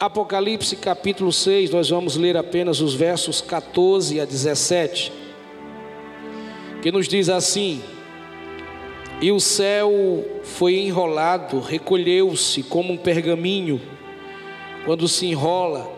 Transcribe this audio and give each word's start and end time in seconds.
Apocalipse 0.00 0.76
capítulo 0.76 1.32
6, 1.32 1.70
nós 1.70 1.90
vamos 1.90 2.16
ler 2.16 2.36
apenas 2.36 2.80
os 2.80 2.94
versos 2.94 3.40
14 3.40 4.20
a 4.20 4.24
17, 4.24 5.12
que 6.80 6.92
nos 6.92 7.08
diz 7.08 7.28
assim: 7.28 7.82
E 9.20 9.32
o 9.32 9.40
céu 9.40 10.24
foi 10.44 10.76
enrolado, 10.76 11.58
recolheu-se 11.58 12.62
como 12.62 12.92
um 12.92 12.96
pergaminho, 12.96 13.80
quando 14.84 15.08
se 15.08 15.26
enrola. 15.26 15.90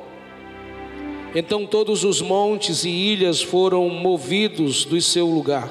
Então 1.35 1.67
todos 1.67 2.03
os 2.03 2.23
montes 2.23 2.85
e 2.85 2.89
ilhas 2.89 3.43
foram 3.43 3.87
movidos 3.91 4.87
do 4.87 4.99
seu 4.99 5.27
lugar. 5.27 5.71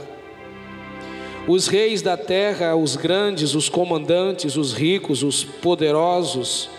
Os 1.48 1.66
reis 1.66 2.04
da 2.04 2.16
terra, 2.16 2.76
os 2.76 2.96
grandes, 2.96 3.56
os 3.56 3.70
comandantes, 3.70 4.56
os 4.56 4.72
ricos, 4.72 5.24
os 5.24 5.44
poderosos, 5.44 6.70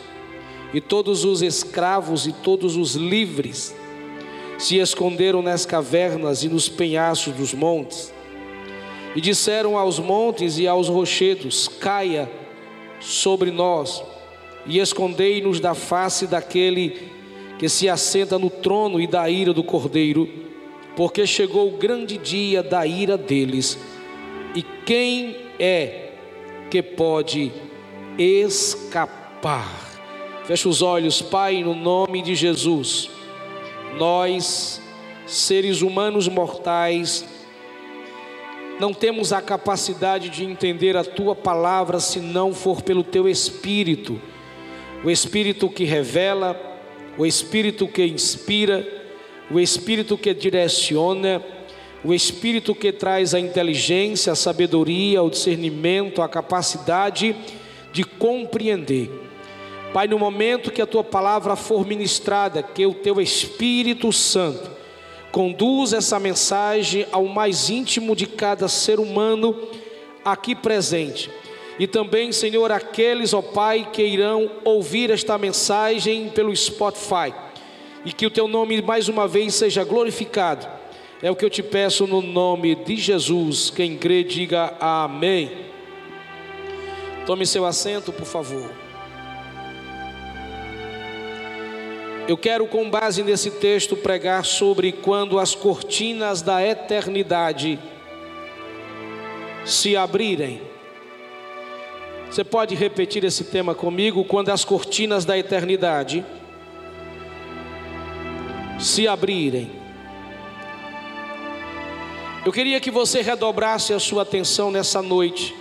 e 0.73 0.81
todos 0.81 1.25
os 1.25 1.43
escravos 1.43 2.27
e 2.27 2.33
todos 2.33 2.77
os 2.77 2.95
livres 2.95 3.75
se 4.59 4.77
esconderam 4.79 5.41
nas 5.41 5.65
cavernas 5.65 6.45
e 6.45 6.49
nos 6.49 6.69
penhascos 6.69 7.35
dos 7.35 7.55
montes. 7.55 8.13
E 9.17 9.21
disseram 9.21 9.77
aos 9.77 9.99
montes 9.99 10.59
e 10.59 10.69
aos 10.69 10.89
rochedos: 10.89 11.67
Caia 11.67 12.31
sobre 13.01 13.51
nós 13.51 14.03
e 14.67 14.79
escondei-nos 14.79 15.59
da 15.59 15.75
face 15.75 16.27
daquele 16.27 17.11
que 17.59 17.69
se 17.69 17.89
assenta 17.89 18.39
no 18.39 18.49
trono 18.49 19.01
e 19.01 19.07
da 19.07 19.29
ira 19.29 19.53
do 19.53 19.65
cordeiro, 19.65 20.29
porque 20.95 21.27
chegou 21.27 21.69
o 21.69 21.77
grande 21.77 22.17
dia 22.17 22.63
da 22.63 22.87
ira 22.87 23.17
deles. 23.17 23.79
E 24.55 24.63
quem 24.63 25.37
é 25.59 26.11
que 26.71 26.83
pode 26.83 27.51
escapar? 28.19 29.90
Feche 30.51 30.67
os 30.67 30.83
olhos, 30.83 31.23
Pai, 31.23 31.63
no 31.63 31.77
nome 31.77 32.23
de 32.23 32.35
Jesus. 32.35 33.09
Nós, 33.97 34.83
seres 35.25 35.81
humanos 35.81 36.27
mortais, 36.27 37.25
não 38.81 38.93
temos 38.93 39.33
a 39.33 39.41
capacidade 39.41 40.29
de 40.29 40.45
entender 40.45 40.97
a 40.97 41.05
tua 41.05 41.37
palavra 41.37 42.01
se 42.01 42.19
não 42.19 42.53
for 42.53 42.83
pelo 42.83 43.05
teu 43.05 43.29
espírito. 43.29 44.21
O 45.05 45.09
espírito 45.09 45.69
que 45.69 45.85
revela, 45.85 46.61
o 47.17 47.25
espírito 47.25 47.87
que 47.87 48.05
inspira, 48.05 48.85
o 49.53 49.61
espírito 49.61 50.19
que 50.19 50.35
direciona, 50.35 51.41
o 52.03 52.13
espírito 52.13 52.75
que 52.75 52.91
traz 52.91 53.35
a 53.35 53.39
inteligência, 53.39 54.33
a 54.33 54.35
sabedoria, 54.35 55.23
o 55.23 55.31
discernimento, 55.31 56.21
a 56.21 56.29
capacidade 56.29 57.37
de 57.93 58.03
compreender. 58.03 59.30
Pai, 59.93 60.07
no 60.07 60.19
momento 60.19 60.71
que 60.71 60.81
a 60.81 60.87
tua 60.87 61.03
palavra 61.03 61.57
for 61.57 61.85
ministrada, 61.85 62.63
que 62.63 62.87
o 62.87 62.95
teu 62.95 63.21
Espírito 63.21 64.13
Santo 64.13 64.71
conduza 65.33 65.97
essa 65.97 66.19
mensagem 66.21 67.07
ao 67.11 67.25
mais 67.27 67.71
íntimo 67.71 68.15
de 68.15 68.27
cada 68.27 68.69
ser 68.69 69.01
humano 69.01 69.57
aqui 70.25 70.55
presente. 70.55 71.31
E 71.77 71.87
também, 71.89 72.31
Senhor, 72.31 72.71
aqueles, 72.71 73.33
ó 73.35 73.43
Pai, 73.43 73.89
que 73.93 74.03
irão 74.03 74.51
ouvir 74.65 75.11
esta 75.11 75.37
mensagem 75.37 76.29
pelo 76.29 76.55
Spotify. 76.55 77.35
E 78.05 78.13
que 78.13 78.27
o 78.27 78.31
teu 78.31 78.47
nome 78.47 78.81
mais 78.83 79.09
uma 79.09 79.27
vez 79.27 79.55
seja 79.55 79.83
glorificado. 79.83 80.69
É 81.23 81.31
o 81.31 81.37
que 81.37 81.45
eu 81.45 81.51
te 81.51 81.63
peço 81.63 82.07
no 82.07 82.23
nome 82.23 82.75
de 82.77 82.97
Jesus. 82.97 83.71
Quem 83.71 83.97
crê, 83.97 84.23
diga 84.23 84.75
amém. 84.79 85.51
Tome 87.27 87.45
seu 87.45 87.65
assento, 87.67 88.13
por 88.13 88.25
favor. 88.25 88.90
Eu 92.31 92.39
quero, 92.39 92.65
com 92.69 92.89
base 92.89 93.25
nesse 93.25 93.51
texto, 93.51 93.97
pregar 93.97 94.45
sobre 94.45 94.93
quando 94.93 95.37
as 95.37 95.53
cortinas 95.53 96.41
da 96.41 96.65
eternidade 96.65 97.77
se 99.67 99.97
abrirem. 99.97 100.63
Você 102.31 102.45
pode 102.45 102.77
repetir 102.77 103.25
esse 103.25 103.43
tema 103.43 103.75
comigo? 103.75 104.25
Quando 104.25 104.51
as 104.51 104.65
cortinas 104.65 105.25
da 105.25 105.37
eternidade 105.37 106.25
se 108.79 109.09
abrirem. 109.09 109.69
Eu 112.47 112.53
queria 112.53 112.79
que 112.79 112.93
você 112.93 113.23
redobrasse 113.23 113.93
a 113.93 113.99
sua 113.99 114.23
atenção 114.23 114.71
nessa 114.71 115.03
noite 115.03 115.53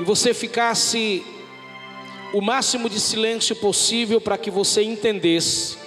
e 0.00 0.04
você 0.04 0.32
ficasse 0.32 1.22
o 2.34 2.40
máximo 2.40 2.90
de 2.90 2.98
silêncio 2.98 3.54
possível 3.54 4.20
para 4.20 4.36
que 4.36 4.50
você 4.50 4.82
entendesse 4.82 5.78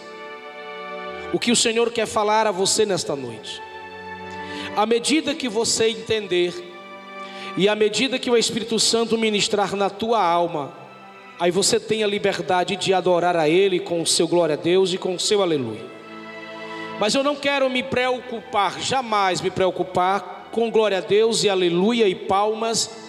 o 1.34 1.38
que 1.38 1.52
o 1.52 1.56
Senhor 1.58 1.92
quer 1.92 2.08
falar 2.08 2.48
a 2.48 2.52
você 2.52 2.86
nesta 2.86 3.18
noite. 3.18 3.62
À 4.74 4.86
medida 4.86 5.36
que 5.36 5.50
você 5.50 5.90
entender, 5.90 6.54
e 7.58 7.68
à 7.68 7.76
medida 7.76 8.18
que 8.18 8.32
o 8.32 8.38
Espírito 8.38 8.80
Santo 8.80 9.18
ministrar 9.18 9.76
na 9.76 9.90
tua 9.90 10.24
alma, 10.24 10.72
aí 11.38 11.52
você 11.52 11.82
tem 11.82 12.02
a 12.02 12.08
liberdade 12.08 12.78
de 12.78 12.94
adorar 12.94 13.36
a 13.36 13.50
Ele 13.50 13.78
com 13.78 14.02
o 14.02 14.08
seu 14.08 14.26
glória 14.26 14.54
a 14.54 14.58
Deus 14.58 14.94
e 14.94 14.98
com 14.98 15.16
o 15.16 15.20
seu 15.20 15.42
aleluia. 15.42 15.86
Mas 16.98 17.14
eu 17.14 17.24
não 17.24 17.36
quero 17.36 17.70
me 17.70 17.84
preocupar, 17.84 18.80
jamais 18.80 19.42
me 19.42 19.52
preocupar 19.52 20.48
com 20.54 20.72
glória 20.72 21.00
a 21.00 21.02
Deus 21.02 21.44
e 21.44 21.50
aleluia 21.50 22.08
e 22.08 22.16
palmas 22.16 23.07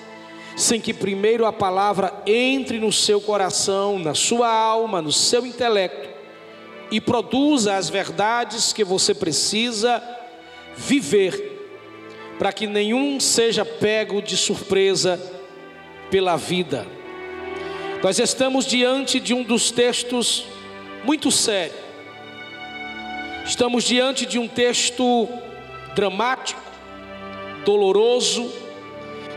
sem 0.59 0.81
que 0.81 0.93
primeiro 0.93 1.47
a 1.47 1.53
palavra 1.53 2.13
entre 2.27 2.81
no 2.81 2.93
seu 2.93 3.21
coração, 3.21 3.97
na 3.97 4.13
sua 4.13 4.53
alma, 4.53 5.01
no 5.01 5.13
seu 5.13 5.47
intelecto 5.47 6.09
e 6.91 7.01
produza 7.01 7.77
as 7.77 7.89
verdades 7.89 8.73
que 8.73 8.83
você 8.83 9.15
precisa 9.15 10.03
viver, 10.77 11.55
para 12.41 12.53
que 12.53 12.67
nenhum 12.67 13.21
seja 13.21 13.65
pego 13.65 14.21
de 14.21 14.37
surpresa 14.37 15.21
pela 16.11 16.35
vida. 16.37 16.85
Nós 18.03 18.19
estamos 18.19 18.67
diante 18.67 19.21
de 19.21 19.33
um 19.33 19.45
dos 19.45 19.71
textos 19.71 20.45
muito 21.05 21.31
sério. 21.31 21.77
Estamos 23.47 23.85
diante 23.85 24.27
de 24.27 24.41
um 24.41 24.49
texto 24.49 25.29
dramático, 25.95 26.61
doloroso, 27.65 28.53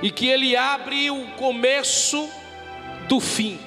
e 0.02 0.10
que 0.10 0.28
ele 0.28 0.56
abre 0.56 1.12
o 1.12 1.28
começo 1.38 2.30
do 3.08 3.20
fim. 3.20 3.60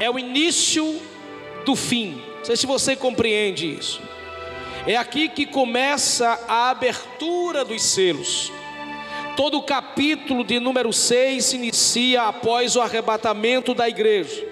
É 0.00 0.10
o 0.10 0.18
início 0.18 1.00
do 1.64 1.74
fim. 1.74 2.22
Não 2.38 2.44
sei 2.44 2.56
se 2.56 2.66
você 2.66 2.94
compreende 2.94 3.66
isso. 3.78 4.00
É 4.86 4.96
aqui 4.96 5.28
que 5.28 5.46
começa 5.46 6.38
a 6.46 6.70
abertura 6.70 7.64
dos 7.64 7.82
selos. 7.82 8.52
Todo 9.36 9.58
o 9.58 9.62
capítulo 9.62 10.44
de 10.44 10.60
número 10.60 10.92
6 10.92 11.44
se 11.44 11.56
inicia 11.56 12.22
após 12.22 12.76
o 12.76 12.80
arrebatamento 12.80 13.74
da 13.74 13.88
igreja. 13.88 14.46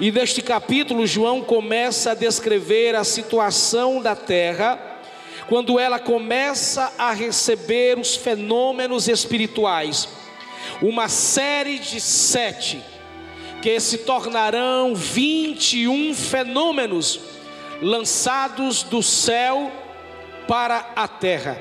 E 0.00 0.10
neste 0.10 0.42
capítulo, 0.42 1.06
João 1.06 1.42
começa 1.42 2.10
a 2.10 2.14
descrever 2.14 2.96
a 2.96 3.04
situação 3.04 4.00
da 4.00 4.16
terra 4.16 4.93
quando 5.48 5.78
ela 5.78 5.98
começa 5.98 6.92
a 6.98 7.12
receber 7.12 7.98
os 7.98 8.16
fenômenos 8.16 9.08
espirituais, 9.08 10.08
uma 10.80 11.08
série 11.08 11.78
de 11.78 12.00
sete, 12.00 12.82
que 13.60 13.78
se 13.80 13.98
tornarão 13.98 14.94
21 14.94 16.14
fenômenos 16.14 17.20
lançados 17.80 18.82
do 18.82 19.02
céu 19.02 19.70
para 20.46 20.92
a 20.94 21.08
terra. 21.08 21.58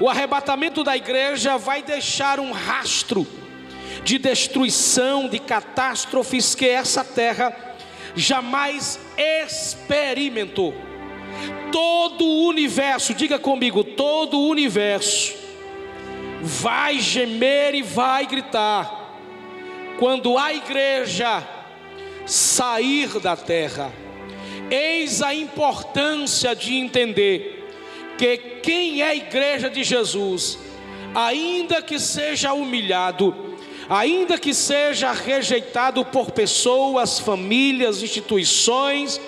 O 0.00 0.08
arrebatamento 0.08 0.82
da 0.82 0.96
igreja 0.96 1.56
vai 1.56 1.82
deixar 1.82 2.40
um 2.40 2.52
rastro 2.52 3.26
de 4.02 4.18
destruição, 4.18 5.28
de 5.28 5.38
catástrofes 5.38 6.54
que 6.54 6.68
essa 6.68 7.04
terra 7.04 7.54
jamais 8.14 8.98
experimentou 9.16 10.74
todo 11.72 12.24
o 12.24 12.48
universo, 12.48 13.14
diga 13.14 13.38
comigo, 13.38 13.82
todo 13.82 14.38
o 14.38 14.48
universo 14.48 15.34
vai 16.40 17.00
gemer 17.00 17.74
e 17.74 17.82
vai 17.82 18.26
gritar 18.26 19.18
quando 19.98 20.36
a 20.36 20.52
igreja 20.52 21.42
sair 22.26 23.18
da 23.20 23.36
terra. 23.36 23.92
Eis 24.70 25.22
a 25.22 25.34
importância 25.34 26.54
de 26.54 26.74
entender 26.74 27.66
que 28.18 28.36
quem 28.62 29.02
é 29.02 29.08
a 29.08 29.14
igreja 29.14 29.70
de 29.70 29.82
Jesus, 29.82 30.58
ainda 31.14 31.82
que 31.82 31.98
seja 31.98 32.52
humilhado, 32.52 33.56
ainda 33.88 34.38
que 34.38 34.54
seja 34.54 35.12
rejeitado 35.12 36.04
por 36.04 36.30
pessoas, 36.30 37.18
famílias, 37.18 38.02
instituições, 38.02 39.20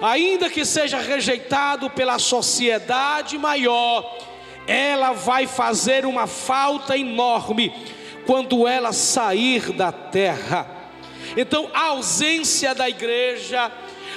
ainda 0.00 0.50
que 0.50 0.64
seja 0.64 0.98
rejeitado 0.98 1.90
pela 1.90 2.18
sociedade 2.18 3.38
maior, 3.38 4.18
ela 4.66 5.12
vai 5.12 5.46
fazer 5.46 6.04
uma 6.04 6.26
falta 6.26 6.96
enorme 6.96 7.72
quando 8.26 8.66
ela 8.66 8.92
sair 8.92 9.72
da 9.72 9.92
terra. 9.92 10.66
Então, 11.36 11.70
a 11.72 11.86
ausência 11.86 12.74
da 12.74 12.88
igreja, 12.88 13.70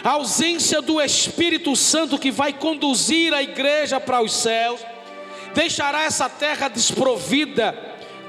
a 0.04 0.12
ausência 0.12 0.82
do 0.82 1.02
Espírito 1.02 1.76
Santo 1.76 2.18
que 2.18 2.32
vai 2.32 2.54
conduzir 2.54 3.34
a 3.34 3.44
igreja 3.44 4.00
para 4.00 4.22
os 4.22 4.34
céus, 4.34 4.80
deixará 5.54 6.04
essa 6.04 6.30
terra 6.30 6.68
desprovida, 6.68 7.78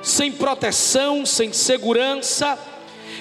sem 0.03 0.33
proteção, 0.33 1.27
sem 1.27 1.53
segurança, 1.53 2.59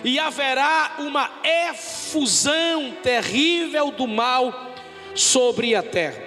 e 0.03 0.19
haverá 0.19 0.95
uma 0.99 1.29
efusão 1.69 2.93
terrível 3.03 3.91
do 3.91 4.07
mal 4.07 4.73
sobre 5.15 5.75
a 5.75 5.83
terra. 5.83 6.23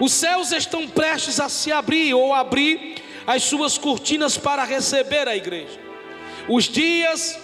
Os 0.00 0.12
céus 0.12 0.52
estão 0.52 0.86
prestes 0.86 1.40
a 1.40 1.48
se 1.48 1.72
abrir 1.72 2.14
ou 2.14 2.34
abrir 2.34 3.02
as 3.26 3.42
suas 3.42 3.76
cortinas 3.76 4.36
para 4.36 4.64
receber 4.64 5.26
a 5.26 5.36
igreja. 5.36 5.80
Os 6.48 6.64
dias, 6.64 7.38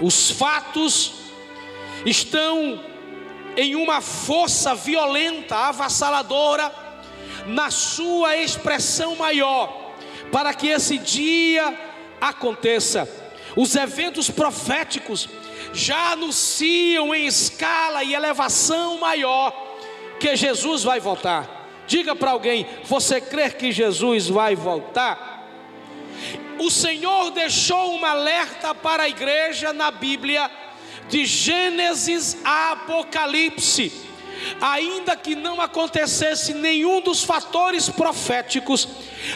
os 0.00 0.30
fatos 0.30 1.12
estão 2.04 2.80
em 3.56 3.76
uma 3.76 4.00
força 4.00 4.74
violenta, 4.74 5.56
avassaladora, 5.56 6.72
na 7.46 7.70
sua 7.70 8.36
expressão 8.36 9.14
maior, 9.14 9.94
para 10.32 10.52
que 10.52 10.66
esse 10.68 10.98
dia 10.98 11.78
aconteça. 12.20 13.25
Os 13.56 13.74
eventos 13.74 14.30
proféticos 14.30 15.28
já 15.72 16.12
anunciam 16.12 17.14
em 17.14 17.26
escala 17.26 18.04
e 18.04 18.14
elevação 18.14 18.98
maior 18.98 19.50
que 20.20 20.36
Jesus 20.36 20.82
vai 20.82 21.00
voltar. 21.00 21.66
Diga 21.86 22.14
para 22.14 22.32
alguém: 22.32 22.66
você 22.84 23.20
crê 23.20 23.50
que 23.50 23.72
Jesus 23.72 24.28
vai 24.28 24.54
voltar? 24.54 25.48
O 26.58 26.70
Senhor 26.70 27.30
deixou 27.30 27.94
um 27.94 28.04
alerta 28.04 28.74
para 28.74 29.04
a 29.04 29.08
igreja 29.08 29.72
na 29.72 29.90
Bíblia, 29.90 30.50
de 31.08 31.24
Gênesis 31.24 32.36
a 32.44 32.72
Apocalipse. 32.72 34.05
Ainda 34.60 35.16
que 35.16 35.34
não 35.34 35.60
acontecesse 35.60 36.54
nenhum 36.54 37.00
dos 37.00 37.22
fatores 37.24 37.88
proféticos, 37.88 38.88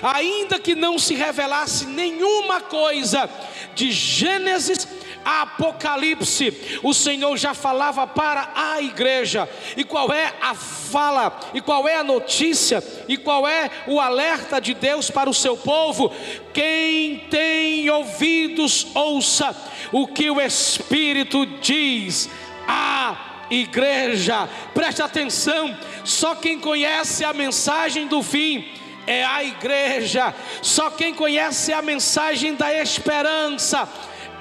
ainda 0.03 0.59
que 0.59 0.75
não 0.75 0.99
se 0.99 1.15
revelasse 1.15 1.87
nenhuma 1.87 2.61
coisa, 2.61 3.29
de 3.75 3.91
Gênesis 3.91 4.87
Apocalipse, 5.25 6.81
o 6.83 6.95
Senhor 6.95 7.37
já 7.37 7.53
falava 7.53 8.07
para 8.07 8.53
a 8.55 8.81
igreja. 8.81 9.49
E 9.77 9.85
qual 9.85 10.13
é 10.13 10.33
a 10.41 10.55
fala? 10.55 11.39
E 11.53 11.61
qual 11.61 11.87
é 11.87 11.97
a 11.97 12.05
notícia? 12.05 12.83
E 13.07 13.17
qual 13.17 13.47
é 13.47 13.71
o 13.87 14.01
alerta 14.01 14.61
de 14.61 14.73
Deus 14.73 15.11
para 15.11 15.29
o 15.29 15.35
seu 15.35 15.57
povo? 15.57 16.13
Quem 16.55 17.19
tem 17.31 17.89
ouvidos, 17.91 18.87
ouça 18.95 19.55
o 19.93 20.07
que 20.07 20.31
o 20.31 20.41
Espírito 20.41 21.45
diz. 21.61 22.29
A 22.67 23.30
igreja, 23.51 24.49
preste 24.73 25.03
atenção, 25.03 25.77
só 26.05 26.35
quem 26.35 26.59
conhece 26.59 27.25
a 27.25 27.33
mensagem 27.33 28.07
do 28.07 28.23
fim 28.23 28.69
é 29.07 29.25
a 29.25 29.43
igreja, 29.43 30.35
só 30.63 30.91
quem 30.91 31.13
conhece 31.13 31.73
a 31.73 31.83
mensagem 31.83 32.55
da 32.55 32.73
esperança 32.73 33.89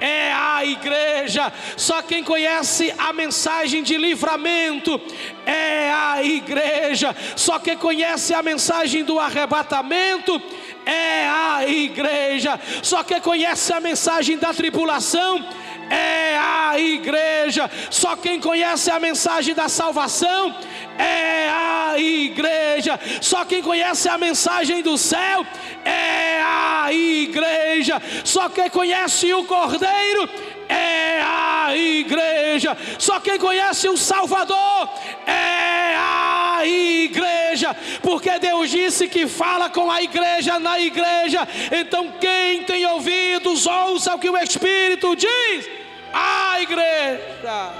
é 0.00 0.32
a 0.32 0.64
igreja. 0.64 1.52
Só 1.76 2.02
quem 2.02 2.24
conhece 2.24 2.92
a 2.96 3.12
mensagem 3.12 3.82
de 3.82 3.96
livramento 3.96 5.00
é 5.44 5.92
a 5.92 6.24
igreja. 6.24 7.14
Só 7.36 7.58
quem 7.58 7.76
conhece 7.76 8.32
a 8.32 8.42
mensagem 8.42 9.04
do 9.04 9.18
arrebatamento 9.18 10.40
é 10.86 11.28
a 11.28 11.68
igreja. 11.68 12.58
Só 12.82 13.04
quem 13.04 13.20
conhece 13.20 13.72
a 13.72 13.80
mensagem 13.80 14.38
da 14.38 14.54
tribulação 14.54 15.38
é 15.38 15.69
a 15.90 16.78
igreja. 16.78 17.70
Só 17.90 18.16
quem 18.16 18.40
conhece 18.40 18.90
a 18.90 19.00
mensagem 19.00 19.54
da 19.54 19.68
salvação 19.68 20.54
é 20.98 21.48
a 21.48 21.98
igreja. 21.98 22.98
Só 23.20 23.44
quem 23.44 23.62
conhece 23.62 24.08
a 24.08 24.18
mensagem 24.18 24.82
do 24.82 24.96
céu 24.96 25.44
é 25.84 26.40
a 26.42 26.92
igreja. 26.92 28.00
Só 28.24 28.48
quem 28.48 28.70
conhece 28.70 29.32
o 29.32 29.44
Cordeiro 29.44 30.28
é 30.70 31.20
a 31.22 31.76
igreja. 31.76 32.76
Só 32.98 33.18
quem 33.20 33.38
conhece 33.38 33.88
o 33.88 33.96
Salvador 33.96 34.88
é 35.26 35.96
a 35.96 36.60
igreja. 36.64 37.76
Porque 38.02 38.38
Deus 38.38 38.70
disse 38.70 39.08
que 39.08 39.26
fala 39.26 39.68
com 39.68 39.90
a 39.90 40.00
igreja 40.02 40.58
na 40.58 40.78
igreja. 40.78 41.46
Então, 41.72 42.12
quem 42.20 42.62
tem 42.62 42.86
ouvidos, 42.86 43.66
ouça 43.66 44.14
o 44.14 44.18
que 44.18 44.30
o 44.30 44.38
Espírito 44.38 45.16
diz. 45.16 45.68
A 46.12 46.60
igreja. 46.60 47.72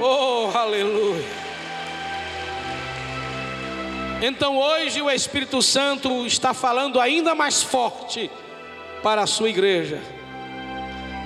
Oh, 0.00 0.50
aleluia. 0.56 1.44
Então 4.26 4.56
hoje 4.56 5.02
o 5.02 5.10
Espírito 5.10 5.60
Santo 5.60 6.26
está 6.26 6.54
falando 6.54 6.98
ainda 6.98 7.34
mais 7.34 7.62
forte 7.62 8.30
para 9.04 9.22
a 9.22 9.26
sua 9.26 9.50
igreja. 9.50 10.00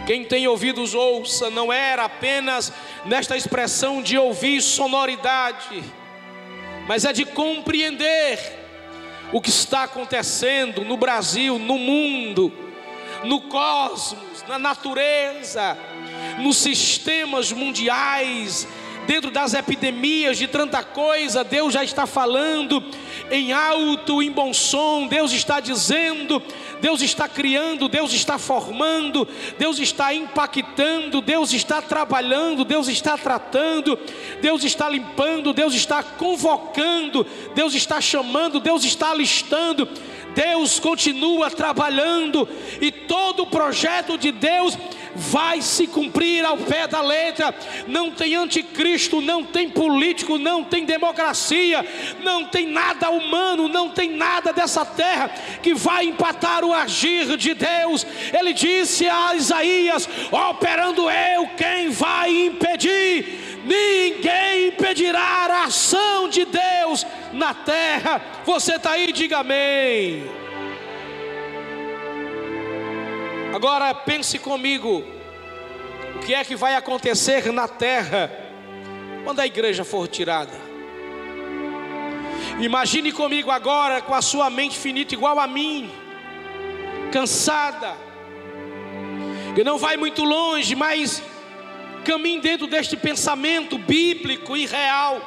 Quem 0.04 0.24
tem 0.24 0.48
ouvidos, 0.48 0.94
ouça, 0.94 1.48
não 1.48 1.72
era 1.72 2.04
apenas 2.04 2.72
nesta 3.04 3.36
expressão 3.36 4.02
de 4.02 4.18
ouvir 4.18 4.60
sonoridade, 4.60 5.84
mas 6.88 7.04
é 7.04 7.12
de 7.12 7.24
compreender 7.24 8.40
o 9.32 9.40
que 9.40 9.50
está 9.50 9.84
acontecendo 9.84 10.84
no 10.84 10.96
Brasil, 10.96 11.56
no 11.56 11.78
mundo, 11.78 12.52
no 13.22 13.42
cosmos, 13.42 14.42
na 14.48 14.58
natureza, 14.58 15.78
nos 16.40 16.56
sistemas 16.56 17.52
mundiais, 17.52 18.66
dentro 19.08 19.30
das 19.30 19.54
epidemias, 19.54 20.36
de 20.36 20.46
tanta 20.46 20.84
coisa, 20.84 21.42
Deus 21.42 21.72
já 21.72 21.82
está 21.82 22.06
falando 22.06 22.84
em 23.30 23.54
alto, 23.54 24.22
em 24.22 24.30
bom 24.30 24.52
som, 24.52 25.06
Deus 25.06 25.32
está 25.32 25.60
dizendo, 25.60 26.42
Deus 26.78 27.00
está 27.00 27.26
criando, 27.26 27.88
Deus 27.88 28.12
está 28.12 28.36
formando, 28.36 29.26
Deus 29.58 29.78
está 29.78 30.12
impactando, 30.12 31.22
Deus 31.22 31.54
está 31.54 31.80
trabalhando, 31.80 32.66
Deus 32.66 32.86
está 32.86 33.16
tratando, 33.16 33.98
Deus 34.42 34.62
está 34.62 34.90
limpando, 34.90 35.54
Deus 35.54 35.72
está 35.72 36.02
convocando, 36.02 37.26
Deus 37.54 37.74
está 37.74 38.02
chamando, 38.02 38.60
Deus 38.60 38.84
está 38.84 39.12
alistando. 39.12 39.88
Deus 40.34 40.78
continua 40.78 41.50
trabalhando 41.50 42.48
e 42.80 42.92
todo 42.92 43.42
o 43.42 43.46
projeto 43.46 44.16
de 44.16 44.30
Deus 44.30 44.78
vai 45.18 45.60
se 45.60 45.86
cumprir 45.86 46.44
ao 46.44 46.56
pé 46.56 46.86
da 46.86 47.02
letra. 47.02 47.54
Não 47.86 48.10
tem 48.10 48.34
anticristo, 48.36 49.20
não 49.20 49.44
tem 49.44 49.68
político, 49.68 50.38
não 50.38 50.64
tem 50.64 50.84
democracia, 50.84 51.84
não 52.22 52.44
tem 52.44 52.66
nada 52.68 53.10
humano, 53.10 53.68
não 53.68 53.90
tem 53.90 54.10
nada 54.10 54.52
dessa 54.52 54.86
terra 54.86 55.28
que 55.62 55.74
vai 55.74 56.06
empatar 56.06 56.64
o 56.64 56.72
agir 56.72 57.36
de 57.36 57.54
Deus. 57.54 58.06
Ele 58.32 58.52
disse 58.52 59.08
a 59.08 59.34
Isaías: 59.34 60.08
operando 60.30 61.10
eu, 61.10 61.48
quem 61.56 61.90
vai 61.90 62.46
impedir? 62.46 63.58
Ninguém 63.64 64.68
impedirá 64.68 65.20
a 65.20 65.64
ação 65.64 66.28
de 66.28 66.44
Deus 66.44 67.04
na 67.32 67.52
terra. 67.52 68.22
Você 68.46 68.76
está 68.76 68.92
aí, 68.92 69.12
diga 69.12 69.38
amém. 69.38 70.47
Agora 73.54 73.94
pense 73.94 74.38
comigo: 74.38 75.04
o 76.16 76.18
que 76.20 76.34
é 76.34 76.44
que 76.44 76.56
vai 76.56 76.74
acontecer 76.74 77.52
na 77.52 77.66
terra 77.66 78.30
quando 79.24 79.40
a 79.40 79.46
igreja 79.46 79.84
for 79.84 80.06
tirada? 80.06 80.68
Imagine 82.60 83.12
comigo 83.12 83.50
agora 83.50 84.02
com 84.02 84.14
a 84.14 84.20
sua 84.20 84.50
mente 84.50 84.76
finita 84.76 85.14
igual 85.14 85.38
a 85.38 85.46
mim, 85.46 85.90
cansada, 87.12 87.96
que 89.54 89.62
não 89.62 89.78
vai 89.78 89.96
muito 89.96 90.24
longe, 90.24 90.74
mas 90.74 91.22
caminhe 92.04 92.40
dentro 92.40 92.66
deste 92.66 92.96
pensamento 92.96 93.78
bíblico 93.78 94.56
e 94.56 94.66
real. 94.66 95.20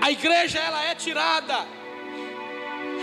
A 0.00 0.10
igreja 0.10 0.58
ela 0.58 0.84
é 0.84 0.94
tirada 0.94 1.66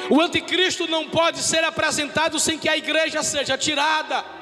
o 0.10 0.22
anticristo 0.22 0.88
não 0.88 1.08
pode 1.10 1.40
ser 1.40 1.64
apresentado 1.64 2.40
sem 2.40 2.58
que 2.58 2.70
a 2.70 2.78
igreja 2.78 3.24
seja 3.24 3.58
tirada. 3.58 4.37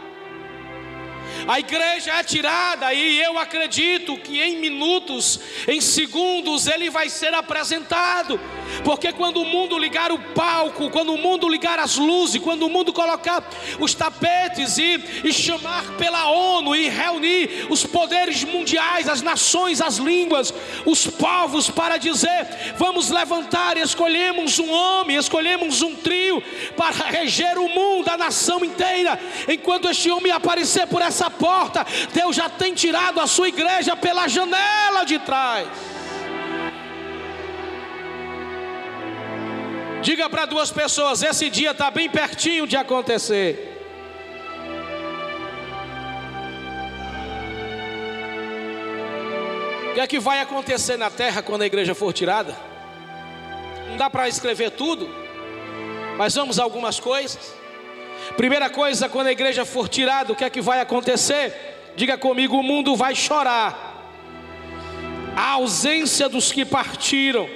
A 1.47 1.59
igreja 1.59 2.11
é 2.11 2.23
tirada 2.23 2.93
e 2.93 3.21
eu 3.21 3.37
acredito 3.37 4.17
que 4.17 4.41
em 4.41 4.57
minutos, 4.57 5.39
em 5.67 5.79
segundos, 5.79 6.65
ele 6.67 6.89
vai 6.89 7.07
ser 7.09 7.33
apresentado. 7.33 8.39
Porque 8.83 9.13
quando 9.13 9.41
o 9.41 9.45
mundo 9.45 9.77
ligar 9.77 10.11
o 10.11 10.17
palco, 10.17 10.89
quando 10.89 11.13
o 11.13 11.17
mundo 11.17 11.47
ligar 11.47 11.77
as 11.77 11.97
luzes, 11.97 12.41
quando 12.41 12.63
o 12.63 12.69
mundo 12.69 12.91
colocar 12.91 13.47
os 13.79 13.93
tapetes 13.93 14.77
e, 14.77 15.03
e 15.23 15.31
chamar 15.31 15.83
pela 15.97 16.29
ONU 16.29 16.75
e 16.75 16.89
reunir 16.89 17.67
os 17.69 17.85
poderes 17.85 18.43
mundiais, 18.43 19.07
as 19.07 19.21
nações, 19.21 19.81
as 19.81 19.97
línguas, 19.97 20.53
os 20.83 21.05
povos 21.05 21.69
para 21.69 21.97
dizer: 21.97 22.73
vamos 22.77 23.09
levantar 23.11 23.77
escolhemos 23.77 24.59
um 24.59 24.71
homem, 24.71 25.17
escolhemos 25.17 25.81
um 25.81 25.95
trio 25.95 26.41
para 26.75 26.95
reger 27.05 27.57
o 27.57 27.69
mundo, 27.69 28.09
a 28.09 28.17
nação 28.17 28.63
inteira. 28.63 29.19
Enquanto 29.47 29.89
este 29.89 30.09
homem 30.09 30.31
aparecer 30.31 30.87
por 30.87 31.01
essa 31.01 31.29
porta, 31.35 31.85
Deus 32.13 32.35
já 32.35 32.49
tem 32.49 32.73
tirado 32.73 33.19
a 33.19 33.27
sua 33.27 33.47
igreja 33.47 33.95
pela 33.95 34.27
janela 34.27 35.03
de 35.05 35.19
trás. 35.19 35.67
Diga 40.01 40.29
para 40.29 40.45
duas 40.45 40.71
pessoas: 40.71 41.23
esse 41.23 41.49
dia 41.49 41.71
está 41.71 41.89
bem 41.89 42.07
pertinho 42.07 42.67
de 42.67 42.77
acontecer. 42.77 43.71
O 49.89 49.93
que 49.95 49.99
é 50.01 50.07
que 50.07 50.19
vai 50.19 50.41
acontecer 50.41 50.97
na 50.97 51.09
terra 51.09 51.41
quando 51.41 51.63
a 51.63 51.65
igreja 51.65 51.95
for 51.95 52.13
tirada? 52.13 52.55
Não 53.89 53.97
dá 53.97 54.09
para 54.09 54.27
escrever 54.27 54.71
tudo, 54.71 55.09
mas 56.17 56.35
vamos 56.35 56.59
a 56.59 56.63
algumas 56.63 56.99
coisas. 56.99 57.64
Primeira 58.37 58.69
coisa, 58.69 59.07
quando 59.07 59.27
a 59.27 59.31
igreja 59.31 59.63
for 59.65 59.87
tirada, 59.87 60.33
o 60.33 60.35
que 60.35 60.43
é 60.43 60.49
que 60.49 60.61
vai 60.61 60.79
acontecer? 60.81 61.93
Diga 61.95 62.17
comigo: 62.17 62.57
o 62.57 62.63
mundo 62.63 62.95
vai 62.95 63.15
chorar. 63.15 63.93
A 65.35 65.51
ausência 65.51 66.27
dos 66.29 66.51
que 66.51 66.65
partiram. 66.65 67.49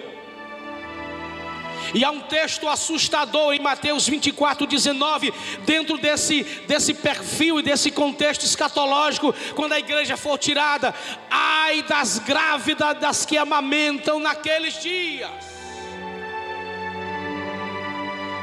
E 1.93 2.03
há 2.03 2.11
um 2.11 2.19
texto 2.19 2.67
assustador 2.67 3.53
em 3.53 3.59
Mateus 3.59 4.07
24, 4.07 4.67
19, 4.67 5.33
dentro 5.65 5.97
desse, 5.97 6.43
desse 6.67 6.93
perfil 6.93 7.59
e 7.59 7.63
desse 7.63 7.89
contexto 7.89 8.43
escatológico, 8.43 9.33
quando 9.55 9.73
a 9.73 9.79
igreja 9.79 10.15
for 10.15 10.38
tirada, 10.38 10.93
ai 11.31 11.81
das 11.83 12.19
grávidas 12.19 12.99
das 12.99 13.25
que 13.25 13.38
amamentam 13.38 14.19
naqueles 14.19 14.79
dias. 14.79 15.31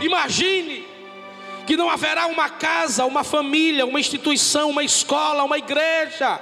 Imagine 0.00 0.75
que 1.67 1.77
não 1.77 1.91
haverá 1.91 2.27
uma 2.27 2.49
casa, 2.49 3.05
uma 3.05 3.25
família, 3.25 3.85
uma 3.85 4.01
instituição, 4.01 4.71
uma 4.71 4.85
escola, 4.85 5.45
uma 5.45 5.59
igreja, 5.59 6.41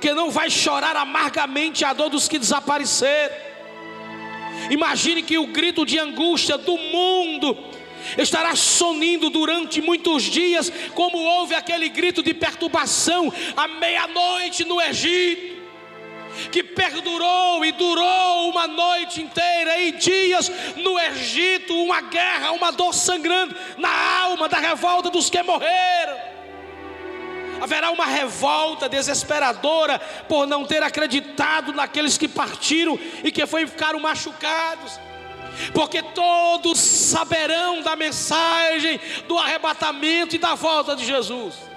que 0.00 0.12
não 0.14 0.30
vai 0.30 0.50
chorar 0.50 0.96
amargamente 0.96 1.84
a 1.84 1.92
dor 1.92 2.08
dos 2.08 2.26
que 2.26 2.38
desapareceram. 2.38 3.36
Imagine 4.70 5.22
que 5.22 5.38
o 5.38 5.46
grito 5.46 5.84
de 5.84 5.98
angústia 5.98 6.56
do 6.56 6.76
mundo 6.76 7.56
estará 8.16 8.56
sonindo 8.56 9.28
durante 9.28 9.82
muitos 9.82 10.22
dias, 10.22 10.72
como 10.94 11.18
houve 11.18 11.54
aquele 11.54 11.88
grito 11.88 12.22
de 12.22 12.32
perturbação 12.32 13.32
à 13.56 13.68
meia-noite 13.68 14.64
no 14.64 14.80
Egito 14.80 15.59
que 16.50 16.62
perdurou 16.62 17.64
e 17.64 17.72
durou 17.72 18.50
uma 18.50 18.66
noite 18.66 19.20
inteira 19.20 19.80
e 19.80 19.92
dias 19.92 20.50
no 20.76 20.98
Egito, 20.98 21.74
uma 21.74 22.00
guerra, 22.00 22.52
uma 22.52 22.70
dor 22.70 22.92
sangrando 22.92 23.54
na 23.78 24.20
alma 24.22 24.48
da 24.48 24.58
revolta 24.58 25.10
dos 25.10 25.28
que 25.28 25.42
morreram. 25.42 26.30
Haverá 27.60 27.90
uma 27.90 28.06
revolta 28.06 28.88
desesperadora 28.88 29.98
por 30.28 30.46
não 30.46 30.64
ter 30.64 30.82
acreditado 30.82 31.72
naqueles 31.72 32.16
que 32.16 32.26
partiram 32.26 32.98
e 33.22 33.30
que 33.30 33.46
foi, 33.46 33.66
ficaram 33.66 34.00
machucados 34.00 34.98
porque 35.74 36.00
todos 36.00 36.78
saberão 36.78 37.82
da 37.82 37.96
mensagem 37.96 38.98
do 39.26 39.36
arrebatamento 39.36 40.34
e 40.34 40.38
da 40.38 40.54
volta 40.54 40.96
de 40.96 41.04
Jesus 41.04 41.69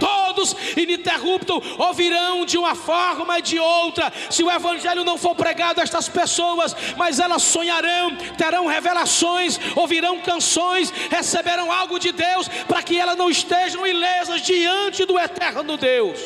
todos 0.00 0.56
ininterrupto 0.76 1.62
ouvirão 1.78 2.44
de 2.44 2.58
uma 2.58 2.74
forma 2.74 3.38
e 3.38 3.42
de 3.42 3.58
outra. 3.58 4.12
Se 4.30 4.42
o 4.42 4.50
evangelho 4.50 5.04
não 5.04 5.18
for 5.18 5.34
pregado 5.34 5.80
a 5.80 5.84
estas 5.84 6.08
pessoas, 6.08 6.74
mas 6.96 7.20
elas 7.20 7.42
sonharão, 7.42 8.16
terão 8.36 8.66
revelações, 8.66 9.60
ouvirão 9.76 10.18
canções, 10.20 10.90
receberão 11.10 11.70
algo 11.70 11.98
de 11.98 12.12
Deus, 12.12 12.48
para 12.66 12.82
que 12.82 12.98
elas 12.98 13.16
não 13.16 13.30
estejam 13.30 13.86
ilesas 13.86 14.40
diante 14.40 15.04
do 15.04 15.18
eterno 15.18 15.76
Deus. 15.76 16.18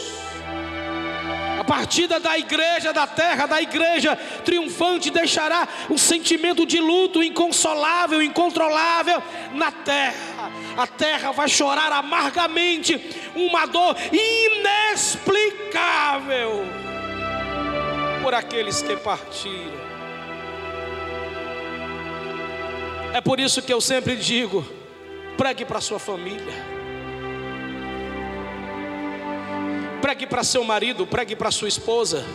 A 1.59 1.65
partida 1.65 2.21
da 2.21 2.39
igreja 2.39 2.93
da 2.93 3.07
terra, 3.07 3.47
da 3.47 3.63
igreja 3.63 4.17
triunfante, 4.45 5.09
deixará 5.11 5.67
um 5.89 5.97
sentimento 5.97 6.67
de 6.67 6.79
luto 6.79 7.23
inconsolável, 7.23 8.21
incontrolável 8.23 9.23
na 9.55 9.73
terra 9.73 10.64
a 10.77 10.87
terra 10.87 11.33
vai 11.33 11.49
chorar 11.49 11.91
amargamente, 11.93 13.01
uma 13.35 13.67
dor 13.67 13.97
inexplicável 14.13 16.65
por 18.23 18.35
aqueles 18.35 18.83
que 18.83 18.97
partiram. 18.97 19.85
É 23.13 23.21
por 23.21 23.39
isso 23.39 23.63
que 23.63 23.73
eu 23.73 23.81
sempre 23.81 24.17
digo: 24.17 24.67
pregue 25.37 25.65
para 25.65 25.81
sua 25.81 25.99
família. 25.99 26.75
Pregue 30.01 30.27
para 30.27 30.45
seu 30.45 30.63
marido, 30.65 31.07
pregue 31.07 31.35
para 31.35 31.51
sua 31.51 31.69
esposa, 31.69 32.27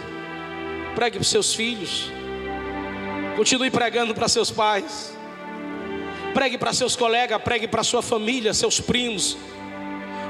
pregue 0.96 1.17
para 1.17 1.27
seus 1.27 1.53
filhos. 1.53 2.10
Continue 3.36 3.69
pregando 3.69 4.15
para 4.15 4.27
seus 4.27 4.50
pais. 4.50 5.18
Pregue 6.33 6.57
para 6.57 6.74
seus 6.74 6.95
colegas, 6.95 7.41
pregue 7.41 7.67
para 7.67 7.83
sua 7.83 8.01
família, 8.01 8.53
seus 8.53 8.79
primos. 8.79 9.38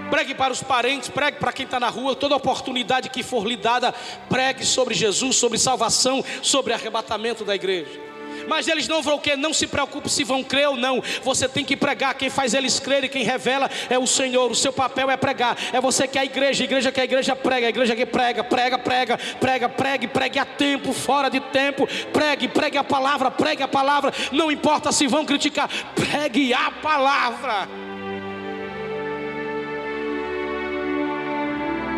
Pregue 0.10 0.34
para 0.34 0.51
os 0.51 0.63
parentes, 0.63 1.10
pregue 1.10 1.38
para 1.38 1.53
quem 1.53 1.65
está 1.65 1.79
na 1.79 1.89
rua, 1.89 2.15
toda 2.15 2.36
oportunidade 2.36 3.10
que 3.10 3.22
for 3.22 3.46
lhe 3.46 3.56
dada, 3.56 3.94
pregue 4.27 4.65
sobre 4.65 4.96
Jesus, 4.96 5.36
sobre 5.36 5.60
salvação, 5.60 6.24
sobre 6.41 6.74
arrebatamento 6.74 7.46
da 7.46 7.53
igreja. 7.53 8.09
Mas 8.50 8.68
eles 8.68 8.88
não 8.88 9.01
vão 9.01 9.20
quê? 9.20 9.36
Não 9.36 9.53
se 9.53 9.68
preocupe 9.68 10.10
se 10.10 10.24
vão 10.24 10.44
crer 10.44 10.70
ou 10.70 10.75
não. 10.75 11.01
Você 11.24 11.48
tem 11.48 11.63
que 11.63 11.77
pregar. 11.77 12.15
Quem 12.15 12.29
faz 12.29 12.53
eles 12.53 12.79
crerem, 12.79 13.10
quem 13.10 13.24
revela 13.24 13.70
é 13.89 13.98
o 13.98 14.08
Senhor. 14.08 14.50
O 14.51 14.56
seu 14.56 14.74
papel 14.74 15.10
é 15.12 15.15
pregar. 15.15 15.56
É 15.72 15.79
você 15.79 16.08
que 16.08 16.18
é 16.18 16.22
a 16.22 16.25
igreja. 16.25 16.63
A 16.63 16.65
igreja 16.65 16.91
que 16.91 17.00
a 17.00 17.03
igreja 17.03 17.36
prega. 17.36 17.68
A 17.68 17.70
igreja 17.70 17.96
que 17.96 18.06
prega, 18.06 18.44
prega, 18.44 18.77
prega, 18.77 19.18
prega, 19.39 19.70
pregue, 19.70 20.08
pregue 20.08 20.39
a 20.39 20.46
tempo, 20.46 20.91
fora 20.91 21.29
de 21.29 21.39
tempo. 21.39 21.88
Pregue, 22.12 22.48
pregue 22.48 22.77
a 22.77 22.84
palavra, 22.84 23.29
pregue 23.29 23.62
a 23.62 23.68
palavra. 23.68 24.12
Não 24.32 24.51
importa 24.51 24.91
se 24.91 25.06
vão 25.06 25.25
criticar. 25.25 25.70
Pregue 25.94 26.53
a 26.53 26.72
palavra. 26.72 27.68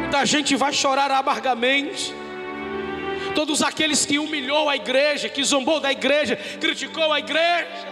Muita 0.01 0.25
gente 0.25 0.57
vai 0.57 0.73
chorar 0.73 1.09
amargamente 1.09 2.20
todos 3.31 3.61
aqueles 3.61 4.05
que 4.05 4.19
humilhou 4.19 4.69
a 4.69 4.75
igreja, 4.75 5.29
que 5.29 5.43
zombou 5.43 5.79
da 5.79 5.91
igreja, 5.91 6.35
criticou 6.59 7.11
a 7.11 7.19
igreja, 7.19 7.90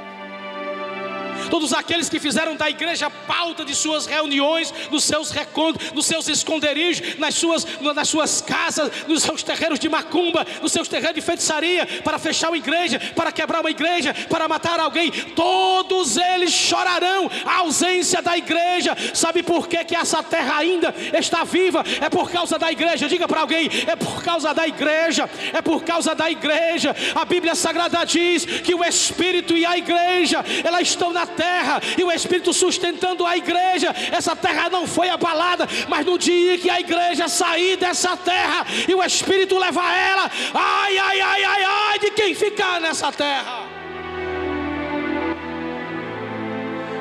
todos 1.49 1.73
aqueles 1.73 2.09
que 2.09 2.19
fizeram 2.19 2.55
da 2.55 2.69
igreja 2.69 3.09
pauta 3.09 3.63
de 3.65 3.75
suas 3.75 4.05
reuniões, 4.05 4.73
nos 4.91 5.03
seus 5.03 5.31
recônditos, 5.31 5.91
nos 5.91 6.05
seus 6.05 6.27
esconderijos, 6.27 7.17
nas 7.17 7.35
suas, 7.35 7.65
nas 7.79 8.07
suas 8.07 8.41
casas, 8.41 8.91
nos 9.07 9.23
seus 9.23 9.43
terreiros 9.43 9.79
de 9.79 9.89
macumba, 9.89 10.45
nos 10.61 10.71
seus 10.71 10.87
terreiros 10.87 11.15
de 11.15 11.21
feitiçaria, 11.21 11.85
para 12.03 12.19
fechar 12.19 12.49
uma 12.49 12.57
igreja, 12.57 12.99
para 13.15 13.31
quebrar 13.31 13.61
uma 13.61 13.71
igreja, 13.71 14.13
para 14.29 14.47
matar 14.47 14.79
alguém, 14.79 15.11
todos 15.35 16.17
eles 16.17 16.51
chorarão 16.51 17.29
a 17.45 17.59
ausência 17.59 18.21
da 18.21 18.37
igreja. 18.37 18.95
Sabe 19.13 19.43
por 19.43 19.67
que, 19.67 19.83
que 19.83 19.95
essa 19.95 20.21
terra 20.23 20.57
ainda 20.57 20.93
está 21.17 21.43
viva? 21.43 21.83
É 22.01 22.09
por 22.09 22.31
causa 22.31 22.57
da 22.57 22.71
igreja. 22.71 23.07
Diga 23.07 23.27
para 23.27 23.41
alguém: 23.41 23.69
é 23.87 23.95
por 23.95 24.23
causa 24.23 24.53
da 24.53 24.67
igreja, 24.67 25.29
é 25.53 25.61
por 25.61 25.83
causa 25.83 26.13
da 26.15 26.29
igreja. 26.29 26.95
A 27.15 27.25
Bíblia 27.25 27.55
Sagrada 27.55 28.03
diz 28.05 28.45
que 28.45 28.73
o 28.73 28.83
Espírito 28.83 29.55
e 29.55 29.65
a 29.65 29.77
igreja, 29.77 30.43
elas 30.63 30.81
estão 30.81 31.11
na 31.11 31.25
terra 31.29 31.81
e 31.97 32.03
o 32.03 32.11
Espírito 32.11 32.53
sustentando 32.53 33.25
a 33.25 33.37
igreja. 33.37 33.95
Essa 34.11 34.35
terra 34.35 34.69
não 34.69 34.85
foi 34.87 35.09
abalada, 35.09 35.67
mas 35.87 36.05
no 36.05 36.17
dia 36.17 36.57
que 36.57 36.69
a 36.69 36.79
igreja 36.79 37.27
sair 37.27 37.77
dessa 37.77 38.17
terra 38.17 38.65
e 38.87 38.93
o 38.93 39.03
Espírito 39.03 39.57
levar 39.57 39.95
ela, 39.95 40.31
ai, 40.53 40.97
ai, 40.97 41.21
ai, 41.21 41.43
ai, 41.43 41.63
ai, 41.63 41.99
de 41.99 42.11
quem 42.11 42.35
ficar 42.35 42.81
nessa 42.81 43.11
terra. 43.11 43.67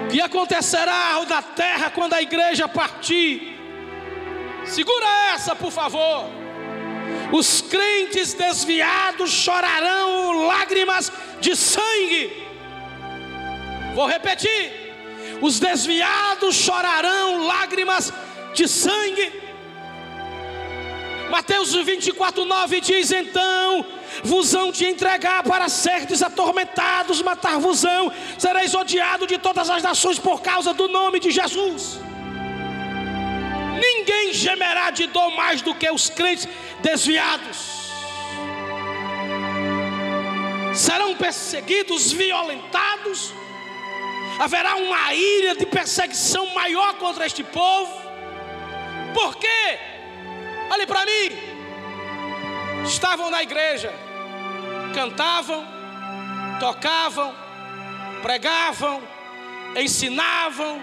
O 0.04 0.10
que 0.10 0.20
acontecerá 0.20 1.22
na 1.28 1.42
terra 1.42 1.90
quando 1.90 2.14
a 2.14 2.22
igreja 2.22 2.66
partir? 2.66 3.58
Segura 4.64 5.06
essa, 5.34 5.54
por 5.54 5.70
favor. 5.70 6.24
Os 7.32 7.60
crentes 7.60 8.32
desviados 8.32 9.30
chorarão 9.30 10.46
lágrimas 10.46 11.12
de 11.40 11.54
sangue 11.54 12.47
Vou 13.94 14.06
repetir: 14.06 14.88
os 15.40 15.58
desviados 15.58 16.54
chorarão 16.54 17.46
lágrimas 17.46 18.12
de 18.54 18.66
sangue. 18.66 19.48
Mateus 21.30 21.74
24, 21.74 22.44
9 22.44 22.80
diz: 22.80 23.12
Então 23.12 23.84
vos 24.24 24.54
hão 24.54 24.72
de 24.72 24.86
entregar 24.86 25.42
para 25.42 25.68
serdes 25.68 26.22
atormentados, 26.22 27.22
matar-vos-ão, 27.22 28.12
sereis 28.38 28.74
odiado 28.74 29.26
de 29.26 29.38
todas 29.38 29.68
as 29.70 29.82
nações 29.82 30.18
por 30.18 30.40
causa 30.40 30.72
do 30.72 30.88
nome 30.88 31.20
de 31.20 31.30
Jesus. 31.30 32.00
Ninguém 33.80 34.32
gemerá 34.32 34.90
de 34.90 35.06
dor 35.06 35.30
mais 35.36 35.62
do 35.62 35.74
que 35.74 35.88
os 35.90 36.10
crentes 36.10 36.48
desviados. 36.80 37.78
Serão 40.74 41.14
perseguidos, 41.14 42.12
violentados, 42.12 43.32
haverá 44.38 44.76
uma 44.76 45.12
ilha 45.14 45.54
de 45.56 45.66
perseguição 45.66 46.46
maior 46.54 46.94
contra 46.94 47.26
este 47.26 47.42
povo. 47.42 47.92
Por 49.12 49.36
quê? 49.36 49.78
Olhe 50.70 50.86
para 50.86 51.04
mim. 51.04 51.48
Estavam 52.84 53.30
na 53.30 53.42
igreja, 53.42 53.92
cantavam, 54.94 55.66
tocavam, 56.60 57.34
pregavam, 58.22 59.02
ensinavam, 59.76 60.80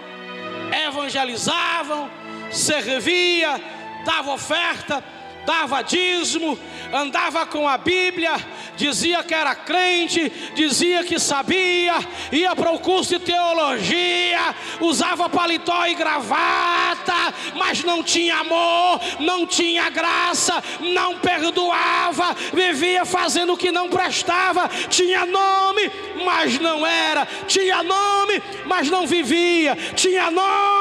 evangelizavam, 0.86 2.10
servia, 2.52 3.60
dava 4.04 4.32
oferta, 4.32 5.02
dava 5.46 5.80
dízimo, 5.80 6.58
andava 6.92 7.46
com 7.46 7.68
a 7.68 7.78
Bíblia, 7.78 8.32
dizia 8.76 9.22
que 9.22 9.32
era 9.32 9.54
crente, 9.54 10.30
dizia 10.54 11.04
que 11.04 11.18
sabia, 11.20 11.94
ia 12.32 12.54
para 12.56 12.72
o 12.72 12.80
curso 12.80 13.16
de 13.16 13.24
teologia, 13.24 14.54
usava 14.80 15.30
paletó 15.30 15.86
e 15.86 15.94
gravata, 15.94 17.32
mas 17.54 17.84
não 17.84 18.02
tinha 18.02 18.38
amor, 18.38 19.00
não 19.20 19.46
tinha 19.46 19.88
graça, 19.88 20.62
não 20.80 21.18
perdoava, 21.20 22.34
vivia 22.52 23.04
fazendo 23.04 23.52
o 23.52 23.56
que 23.56 23.70
não 23.70 23.88
prestava, 23.88 24.68
tinha 24.90 25.24
nome, 25.24 25.90
mas 26.24 26.58
não 26.58 26.84
era, 26.84 27.26
tinha 27.46 27.84
nome, 27.84 28.42
mas 28.66 28.90
não 28.90 29.06
vivia, 29.06 29.76
tinha 29.94 30.28
nome, 30.28 30.75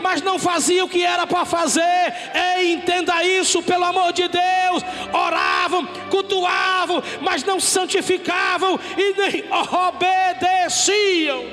mas 0.00 0.22
não 0.22 0.38
fazia 0.38 0.84
o 0.84 0.88
que 0.88 1.04
era 1.04 1.26
para 1.26 1.44
fazer. 1.44 2.14
Ei, 2.56 2.72
entenda 2.72 3.24
isso, 3.24 3.62
pelo 3.62 3.84
amor 3.84 4.12
de 4.12 4.28
Deus. 4.28 4.82
Oravam, 5.12 5.86
cultuavam, 6.10 7.02
mas 7.20 7.44
não 7.44 7.60
santificavam 7.60 8.78
e 8.96 9.14
nem 9.14 9.44
obedeciam. 9.88 11.44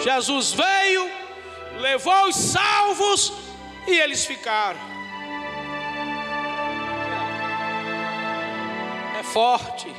Jesus 0.00 0.52
veio, 0.52 1.10
levou 1.80 2.28
os 2.28 2.36
salvos 2.36 3.32
e 3.86 3.98
eles 3.98 4.24
ficaram. 4.24 4.78
É 9.18 9.22
forte. 9.22 9.92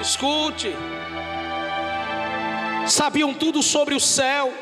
Escute. 0.00 0.74
Sabiam 2.88 3.34
tudo 3.34 3.62
sobre 3.62 3.94
o 3.94 4.00
céu 4.00 4.52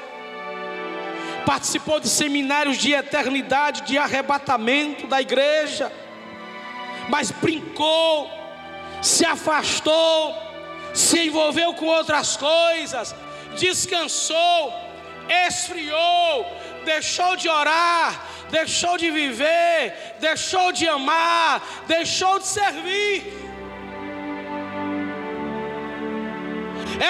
participou 1.44 2.00
de 2.00 2.08
seminários 2.08 2.78
de 2.78 2.92
eternidade, 2.92 3.82
de 3.82 3.98
arrebatamento 3.98 5.06
da 5.06 5.20
igreja, 5.20 5.92
mas 7.08 7.30
brincou, 7.30 8.30
se 9.02 9.24
afastou, 9.24 10.34
se 10.92 11.26
envolveu 11.26 11.74
com 11.74 11.86
outras 11.86 12.36
coisas, 12.36 13.14
descansou, 13.58 14.72
esfriou, 15.46 16.46
deixou 16.84 17.36
de 17.36 17.48
orar, 17.48 18.26
deixou 18.50 18.96
de 18.96 19.10
viver, 19.10 20.16
deixou 20.18 20.72
de 20.72 20.88
amar, 20.88 21.62
deixou 21.86 22.38
de 22.38 22.46
servir. 22.46 23.43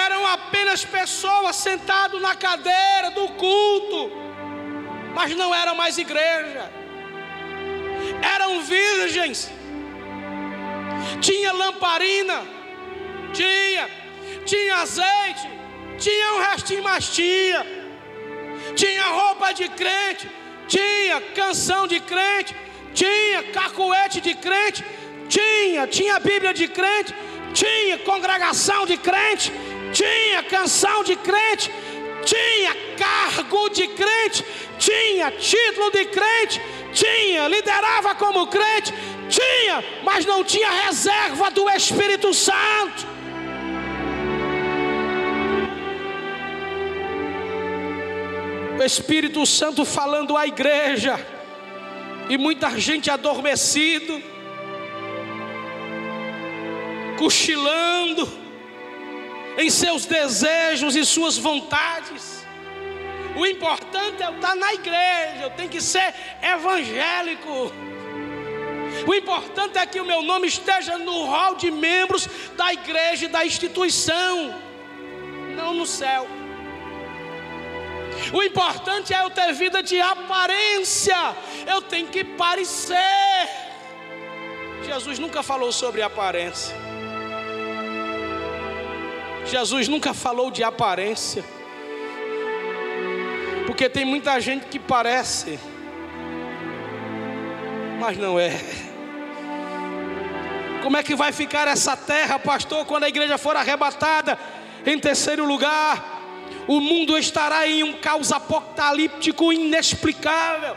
Eram 0.05 0.25
apenas 0.27 0.83
pessoas 0.83 1.55
sentadas 1.55 2.21
na 2.21 2.35
cadeira 2.35 3.11
do 3.11 3.27
culto 3.29 4.25
mas 5.15 5.33
não 5.33 5.55
era 5.55 5.73
mais 5.73 5.97
igreja. 5.97 6.69
Eram 8.35 8.61
virgens. 8.61 9.49
Tinha 11.21 11.51
lamparina, 11.53 12.37
tinha, 13.33 13.89
tinha 14.45 14.75
azeite, 14.75 15.45
tinha 15.97 16.33
um 16.33 16.41
restinho 16.47 16.83
mastia, 16.83 17.65
tinha 18.75 19.05
roupa 19.19 19.53
de 19.53 19.69
crente, 19.69 20.29
tinha 20.67 21.21
canção 21.33 21.87
de 21.87 21.99
crente, 22.01 22.53
tinha 22.93 23.43
cacuete 23.59 24.19
de 24.19 24.35
crente, 24.35 24.83
tinha, 25.29 25.87
tinha 25.87 26.19
Bíblia 26.19 26.53
de 26.53 26.67
crente, 26.67 27.15
tinha 27.53 27.97
congregação 27.99 28.85
de 28.85 28.97
crente, 28.97 29.51
tinha 29.95 30.43
canção 30.43 31.05
de 31.05 31.15
crente, 31.15 31.71
tinha 32.25 32.75
cargo 32.97 33.69
de 33.69 33.87
crente, 33.87 34.43
tinha 34.77 35.31
título 35.31 35.89
de 35.89 36.05
crente, 36.05 36.61
tinha, 36.91 37.47
liderava 37.47 38.13
como 38.15 38.47
crente, 38.47 38.93
tinha, 39.29 39.81
mas 40.03 40.25
não 40.25 40.43
tinha 40.43 40.69
reserva 40.69 41.49
do 41.49 41.69
Espírito 41.69 42.33
Santo. 42.33 43.15
O 48.77 48.83
Espírito 48.83 49.45
Santo 49.45 49.85
falando 49.85 50.35
à 50.35 50.45
igreja, 50.45 51.17
e 52.29 52.37
muita 52.37 52.77
gente 52.77 53.09
adormecido, 53.09 54.21
cochilando, 57.17 58.44
em 59.57 59.69
seus 59.69 60.05
desejos 60.05 60.95
e 60.95 61.05
suas 61.05 61.37
vontades. 61.37 62.45
O 63.35 63.45
importante 63.45 64.23
é 64.23 64.27
eu 64.27 64.35
estar 64.35 64.55
na 64.55 64.73
igreja, 64.73 65.43
eu 65.43 65.49
tenho 65.51 65.69
que 65.69 65.81
ser 65.81 66.13
evangélico. 66.41 67.71
O 69.05 69.13
importante 69.13 69.77
é 69.77 69.85
que 69.85 69.99
o 69.99 70.05
meu 70.05 70.21
nome 70.21 70.47
esteja 70.47 70.97
no 70.97 71.25
hall 71.25 71.55
de 71.55 71.69
membros 71.69 72.27
da 72.55 72.71
igreja 72.71 73.25
e 73.25 73.27
da 73.27 73.45
instituição, 73.45 74.55
não 75.55 75.73
no 75.73 75.85
céu. 75.85 76.27
O 78.31 78.41
importante 78.41 79.13
é 79.13 79.21
eu 79.21 79.29
ter 79.29 79.51
vida 79.53 79.83
de 79.83 79.99
aparência, 79.99 81.35
eu 81.67 81.81
tenho 81.81 82.07
que 82.07 82.23
parecer. 82.23 82.95
Jesus 84.85 85.19
nunca 85.19 85.43
falou 85.43 85.71
sobre 85.71 86.01
aparência. 86.01 86.84
Jesus 89.45 89.87
nunca 89.87 90.13
falou 90.13 90.49
de 90.49 90.63
aparência. 90.63 91.45
Porque 93.65 93.89
tem 93.89 94.05
muita 94.05 94.39
gente 94.39 94.65
que 94.65 94.79
parece, 94.79 95.59
mas 97.99 98.17
não 98.17 98.39
é. 98.39 98.51
Como 100.81 100.97
é 100.97 101.03
que 101.03 101.15
vai 101.15 101.31
ficar 101.31 101.67
essa 101.67 101.97
terra, 101.97 102.37
pastor, 102.37 102.85
quando 102.85 103.05
a 103.05 103.09
igreja 103.09 103.37
for 103.37 103.55
arrebatada? 103.55 104.37
Em 104.85 104.99
terceiro 104.99 105.45
lugar, 105.45 106.21
o 106.67 106.79
mundo 106.79 107.17
estará 107.17 107.67
em 107.67 107.83
um 107.83 107.93
caos 107.93 108.31
apocalíptico 108.31 109.51
inexplicável. 109.51 110.75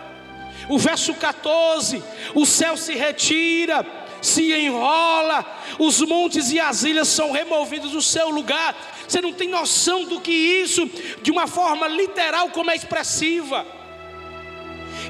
O 0.69 0.79
verso 0.79 1.15
14: 1.15 2.03
o 2.35 2.47
céu 2.47 2.77
se 2.77 2.95
retira, 2.95 3.87
se 4.21 4.53
enrola, 4.53 5.45
os 5.79 6.01
montes 6.01 6.51
e 6.51 6.61
as 6.61 6.83
ilhas 6.83 7.09
são 7.09 7.33
removidos 7.33 7.93
do 7.93 8.03
seu 8.03 8.31
lugar. 8.31 8.77
Você 9.07 9.21
não 9.21 9.33
tem 9.33 9.49
noção 9.49 10.05
do 10.05 10.21
que 10.21 10.33
isso, 10.33 10.89
de 11.23 11.31
uma 11.31 11.47
forma 11.47 11.87
literal, 11.89 12.51
como 12.51 12.71
é 12.71 12.77
expressiva. 12.77 13.67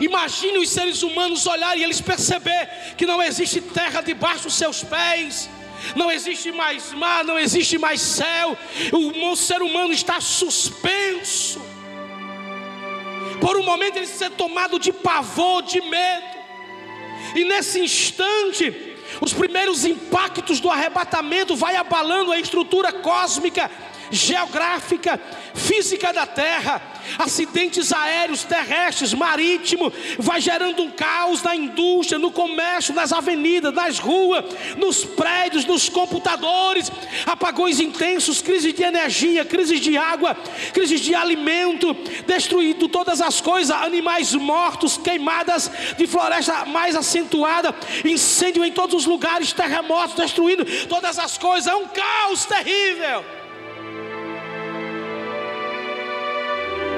Imagine 0.00 0.58
os 0.58 0.70
seres 0.70 1.02
humanos 1.02 1.46
olharem 1.46 1.80
e 1.80 1.84
eles 1.84 2.00
perceber 2.00 2.68
que 2.96 3.06
não 3.06 3.22
existe 3.22 3.60
terra 3.60 4.00
debaixo 4.00 4.44
dos 4.44 4.54
seus 4.54 4.84
pés. 4.84 5.50
Não 5.96 6.10
existe 6.10 6.52
mais 6.52 6.92
mar, 6.92 7.24
não 7.24 7.38
existe 7.38 7.78
mais 7.78 8.00
céu. 8.00 8.56
O 8.92 9.36
ser 9.36 9.62
humano 9.62 9.92
está 9.92 10.20
suspenso. 10.20 11.60
Por 13.40 13.56
um 13.56 13.62
momento 13.62 13.96
ele 13.96 14.06
se 14.06 14.24
é 14.24 14.30
tomado 14.30 14.78
de 14.78 14.92
pavor, 14.92 15.62
de 15.62 15.80
medo. 15.80 16.38
E 17.34 17.44
nesse 17.44 17.80
instante, 17.80 18.87
os 19.20 19.32
primeiros 19.32 19.84
impactos 19.84 20.60
do 20.60 20.70
arrebatamento 20.70 21.56
vai 21.56 21.76
abalando 21.76 22.32
a 22.32 22.38
estrutura 22.38 22.92
cósmica 22.92 23.70
geográfica, 24.10 25.20
física 25.54 26.12
da 26.12 26.26
terra, 26.26 26.80
acidentes 27.18 27.92
aéreos, 27.92 28.44
terrestres, 28.44 29.14
marítimo, 29.14 29.92
vai 30.18 30.40
gerando 30.40 30.82
um 30.82 30.90
caos 30.90 31.42
na 31.42 31.54
indústria, 31.54 32.18
no 32.18 32.30
comércio, 32.30 32.94
nas 32.94 33.12
avenidas, 33.12 33.72
nas 33.72 33.98
ruas, 33.98 34.44
nos 34.76 35.04
prédios, 35.04 35.64
nos 35.64 35.88
computadores, 35.88 36.90
apagões 37.26 37.80
intensos, 37.80 38.42
crises 38.42 38.74
de 38.74 38.82
energia, 38.82 39.44
crises 39.44 39.80
de 39.80 39.96
água, 39.96 40.36
crises 40.72 41.00
de 41.00 41.14
alimento, 41.14 41.94
destruindo 42.26 42.88
todas 42.88 43.20
as 43.20 43.40
coisas, 43.40 43.70
animais 43.70 44.34
mortos, 44.34 44.96
queimadas 44.96 45.70
de 45.96 46.06
floresta 46.06 46.64
mais 46.66 46.94
acentuada, 46.94 47.74
incêndio 48.04 48.64
em 48.64 48.72
todos 48.72 48.94
os 48.94 49.06
lugares, 49.06 49.52
terremotos 49.52 50.16
destruindo 50.16 50.64
todas 50.86 51.18
as 51.18 51.38
coisas, 51.38 51.66
é 51.66 51.74
um 51.74 51.86
caos 51.88 52.44
terrível. 52.44 53.37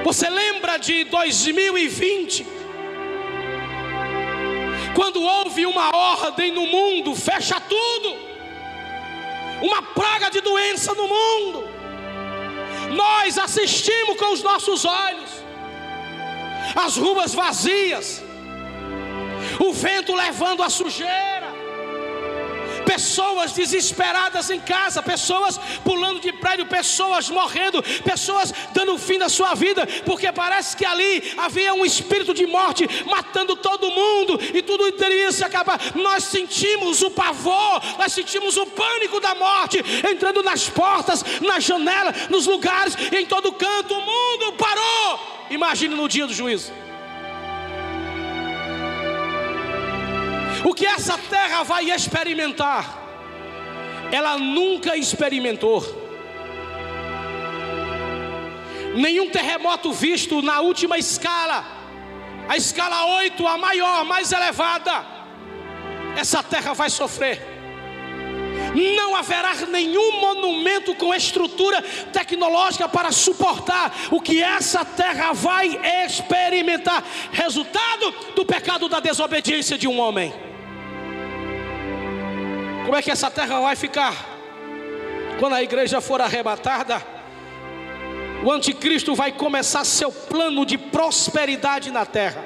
Você 0.04 0.28
lembra 0.28 0.78
de 0.78 1.04
2020? 1.04 2.46
Quando 4.94 5.22
houve 5.22 5.66
uma 5.66 5.94
ordem 5.94 6.52
no 6.52 6.66
mundo, 6.66 7.14
fecha 7.14 7.60
tudo, 7.60 8.16
uma 9.62 9.82
praga 9.82 10.30
de 10.30 10.40
doença 10.40 10.94
no 10.94 11.06
mundo, 11.06 11.68
nós 12.94 13.38
assistimos 13.38 14.16
com 14.16 14.32
os 14.32 14.42
nossos 14.42 14.84
olhos, 14.84 15.30
as 16.74 16.96
ruas 16.96 17.34
vazias, 17.34 18.22
o 19.58 19.72
vento 19.72 20.14
levando 20.14 20.62
a 20.62 20.70
sujeira, 20.70 21.29
pessoas 22.90 23.52
desesperadas 23.52 24.50
em 24.50 24.58
casa, 24.58 25.00
pessoas 25.00 25.56
pulando 25.84 26.18
de 26.18 26.32
prédio, 26.32 26.66
pessoas 26.66 27.30
morrendo, 27.30 27.80
pessoas 28.02 28.52
dando 28.74 28.98
fim 28.98 29.16
na 29.16 29.28
sua 29.28 29.54
vida, 29.54 29.86
porque 30.04 30.32
parece 30.32 30.76
que 30.76 30.84
ali 30.84 31.32
havia 31.36 31.72
um 31.72 31.84
espírito 31.84 32.34
de 32.34 32.46
morte 32.46 32.88
matando 33.06 33.54
todo 33.54 33.92
mundo 33.92 34.40
e 34.52 34.60
tudo 34.60 34.90
teria 34.92 35.30
se 35.30 35.44
acabar. 35.44 35.78
Nós 35.94 36.24
sentimos 36.24 37.00
o 37.00 37.12
pavor, 37.12 37.80
nós 37.96 38.12
sentimos 38.12 38.56
o 38.56 38.66
pânico 38.66 39.20
da 39.20 39.36
morte 39.36 39.78
entrando 40.10 40.42
nas 40.42 40.68
portas, 40.68 41.24
na 41.40 41.60
janela, 41.60 42.12
nos 42.28 42.46
lugares, 42.46 42.96
em 43.12 43.24
todo 43.24 43.52
canto. 43.52 43.94
O 43.94 44.00
mundo 44.00 44.52
parou. 44.54 45.46
Imagine 45.48 45.94
no 45.94 46.08
dia 46.08 46.26
do 46.26 46.34
juízo. 46.34 46.72
O 50.64 50.74
que 50.74 50.84
essa 50.84 51.16
terra 51.16 51.62
vai 51.62 51.90
experimentar, 51.90 52.98
ela 54.12 54.36
nunca 54.36 54.96
experimentou. 54.96 55.82
Nenhum 58.94 59.30
terremoto 59.30 59.92
visto 59.92 60.42
na 60.42 60.60
última 60.60 60.98
escala, 60.98 61.64
a 62.48 62.56
escala 62.56 63.06
8, 63.20 63.46
a 63.46 63.56
maior, 63.56 64.04
mais 64.04 64.32
elevada, 64.32 65.06
essa 66.16 66.42
terra 66.42 66.74
vai 66.74 66.90
sofrer. 66.90 67.40
Não 68.74 69.16
haverá 69.16 69.54
nenhum 69.66 70.20
monumento 70.20 70.94
com 70.94 71.14
estrutura 71.14 71.82
tecnológica 72.12 72.88
para 72.88 73.10
suportar 73.10 73.92
o 74.10 74.20
que 74.20 74.42
essa 74.42 74.84
terra 74.84 75.32
vai 75.32 75.78
experimentar 76.04 77.02
resultado 77.32 78.14
do 78.34 78.44
pecado 78.44 78.88
da 78.88 79.00
desobediência 79.00 79.78
de 79.78 79.88
um 79.88 79.98
homem. 79.98 80.49
Como 82.84 82.96
é 82.96 83.02
que 83.02 83.10
essa 83.10 83.30
terra 83.30 83.60
vai 83.60 83.76
ficar? 83.76 84.14
Quando 85.38 85.54
a 85.54 85.62
igreja 85.62 86.00
for 86.00 86.20
arrebatada, 86.20 87.02
o 88.44 88.50
anticristo 88.50 89.14
vai 89.14 89.32
começar 89.32 89.84
seu 89.84 90.10
plano 90.10 90.64
de 90.64 90.78
prosperidade 90.78 91.90
na 91.90 92.06
terra. 92.06 92.42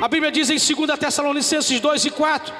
A 0.00 0.08
Bíblia 0.08 0.30
diz 0.30 0.48
em 0.50 0.74
2 0.74 0.98
Tessalonicenses 0.98 1.80
2 1.80 2.04
e 2.06 2.10
4 2.10 2.54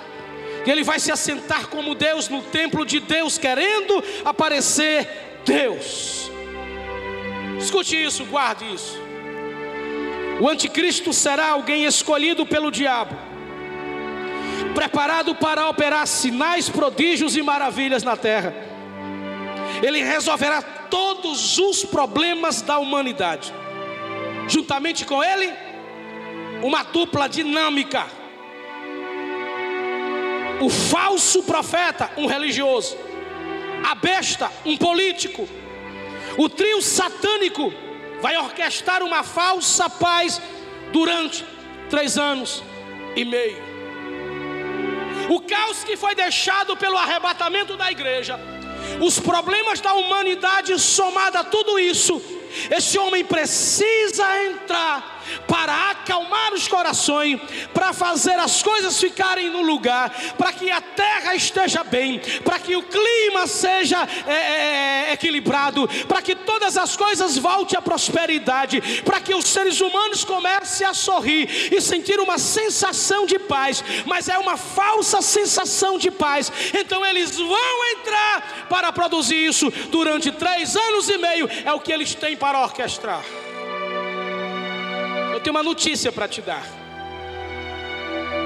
que 0.65 0.71
ele 0.71 0.83
vai 0.83 0.99
se 0.99 1.11
assentar 1.11 1.69
como 1.69 1.95
Deus 1.95 2.29
no 2.29 2.43
templo 2.43 2.85
de 2.85 3.01
Deus, 3.01 3.39
querendo 3.39 4.03
aparecer 4.25 5.41
Deus. 5.45 6.31
Escute 7.59 7.97
isso, 8.03 8.25
guarde 8.25 8.65
isso. 8.75 9.01
O 10.41 10.49
anticristo 10.49 11.13
será 11.13 11.51
alguém 11.51 11.85
escolhido 11.85 12.45
pelo 12.45 12.71
diabo 12.71 13.28
preparado 14.79 15.35
para 15.35 15.69
operar 15.69 16.07
sinais, 16.07 16.69
prodígios 16.69 17.37
e 17.37 17.43
maravilhas 17.43 18.05
na 18.05 18.17
terra. 18.17 18.55
Ele 19.83 20.05
resolverá 20.05 20.63
todos 20.63 21.59
os 21.59 21.85
problemas 21.85 22.63
da 22.63 22.79
humanidade. 22.79 23.53
Juntamente 24.47 25.05
com 25.05 25.21
ele, 25.21 25.53
uma 26.63 26.85
dupla 26.85 27.29
dinâmica. 27.29 28.07
O 30.61 30.71
falso 30.71 31.43
profeta, 31.43 32.13
um 32.17 32.27
religioso. 32.27 32.97
A 33.85 33.97
besta, 33.97 34.49
um 34.65 34.77
político. 34.77 35.49
O 36.37 36.49
trio 36.49 36.81
satânico 36.81 37.73
vai 38.23 38.37
orquestrar 38.37 39.03
uma 39.03 39.25
falsa 39.25 39.91
paz 39.91 40.41
durante 40.93 41.45
três 41.91 42.17
anos 42.17 42.63
e 43.17 43.25
meio. 43.25 43.68
O 45.29 45.41
caos 45.41 45.85
que 45.85 45.97
foi 45.97 46.15
deixado 46.15 46.77
pelo 46.77 46.97
arrebatamento 46.97 47.77
da 47.77 47.91
igreja, 47.91 48.39
os 49.01 49.21
problemas 49.21 49.81
da 49.81 49.93
humanidade 49.95 50.79
somada 50.79 51.41
a 51.41 51.45
tudo 51.45 51.79
isso, 51.79 52.21
esse 52.71 52.99
homem 52.99 53.25
precisa 53.25 54.45
entrar 54.45 55.18
para 55.47 55.91
acalmar 55.91 56.53
os 56.55 56.69
corações, 56.69 57.41
para 57.73 57.93
fazer 57.93 58.39
as 58.39 58.63
coisas 58.63 58.99
ficarem 58.99 59.51
no 59.51 59.63
lugar, 59.63 60.11
para 60.37 60.53
que 60.53 60.71
a 60.71 60.81
terra 60.81 61.35
esteja 61.35 61.85
bem, 61.85 62.21
para 62.45 62.59
que 62.59 62.77
o 62.77 62.83
clima 62.83 63.47
seja 63.47 64.09
é, 64.27 64.33
é, 64.33 65.09
é, 65.09 65.13
equilibrado, 65.13 65.89
para 66.07 66.23
que 66.23 66.35
todas 66.35 66.77
as 66.77 66.97
coisas 66.97 67.37
voltem 67.37 67.79
à 67.79 67.83
prosperidade, 67.83 69.03
para 69.03 69.21
que 69.21 69.35
os 69.35 69.47
seres 69.47 69.81
humanos 69.81 70.25
comecem 70.25 70.87
a 70.87 70.95
sorrir 70.95 71.73
e 71.73 71.81
sentir 71.81 72.21
uma 72.21 72.39
sensação 72.39 73.27
de 73.27 73.39
paz, 73.39 73.83
mas 74.07 74.29
é 74.29 74.39
uma 74.39 74.57
falsa 74.57 75.21
sensação 75.23 75.99
de 75.99 76.11
paz. 76.11 76.51
Então 76.75 77.05
eles 77.05 77.37
vão 77.37 77.87
entrar 77.93 78.67
para 78.69 78.93
produzir 78.93 79.47
isso 79.47 79.71
durante 79.91 80.31
três 80.33 80.77
anos 80.77 81.09
e 81.09 81.19
meio, 81.19 81.49
é 81.65 81.73
o 81.73 81.81
que 81.81 81.93
eles 81.93 82.15
têm 82.15 82.37
para 82.37 82.61
orquestrar. 82.63 83.48
Eu 85.39 85.43
tenho 85.43 85.55
uma 85.55 85.63
notícia 85.63 86.11
para 86.11 86.27
te 86.27 86.43
dar. 86.43 86.67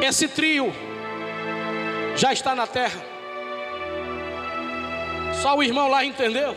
Esse 0.07 0.29
trio 0.29 0.71
já 2.15 2.35
está 2.35 2.55
na 2.55 2.67
terra. 2.67 3.03
Só 5.41 5.57
o 5.57 5.63
irmão 5.63 5.89
lá 5.89 6.05
entendeu. 6.05 6.55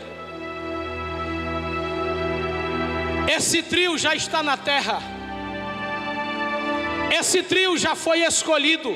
Esse 3.34 3.62
trio 3.62 3.96
já 3.96 4.14
está 4.14 4.42
na 4.42 4.58
terra. 4.58 4.98
Esse 7.18 7.42
trio 7.42 7.78
já 7.78 7.94
foi 7.94 8.20
escolhido. 8.20 8.94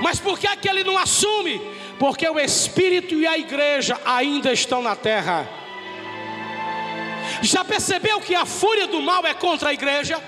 Mas 0.00 0.18
por 0.18 0.38
que, 0.38 0.46
é 0.46 0.56
que 0.56 0.70
ele 0.70 0.84
não 0.84 0.96
assume? 0.96 1.60
Porque 1.98 2.26
o 2.26 2.40
Espírito 2.40 3.14
e 3.14 3.26
a 3.26 3.36
igreja 3.36 4.00
ainda 4.06 4.54
estão 4.54 4.80
na 4.80 4.96
terra. 4.96 5.59
Já 7.42 7.64
percebeu 7.64 8.20
que 8.20 8.34
a 8.34 8.44
fúria 8.44 8.86
do 8.86 9.00
mal 9.00 9.26
é 9.26 9.34
contra 9.34 9.70
a 9.70 9.72
igreja? 9.72 10.20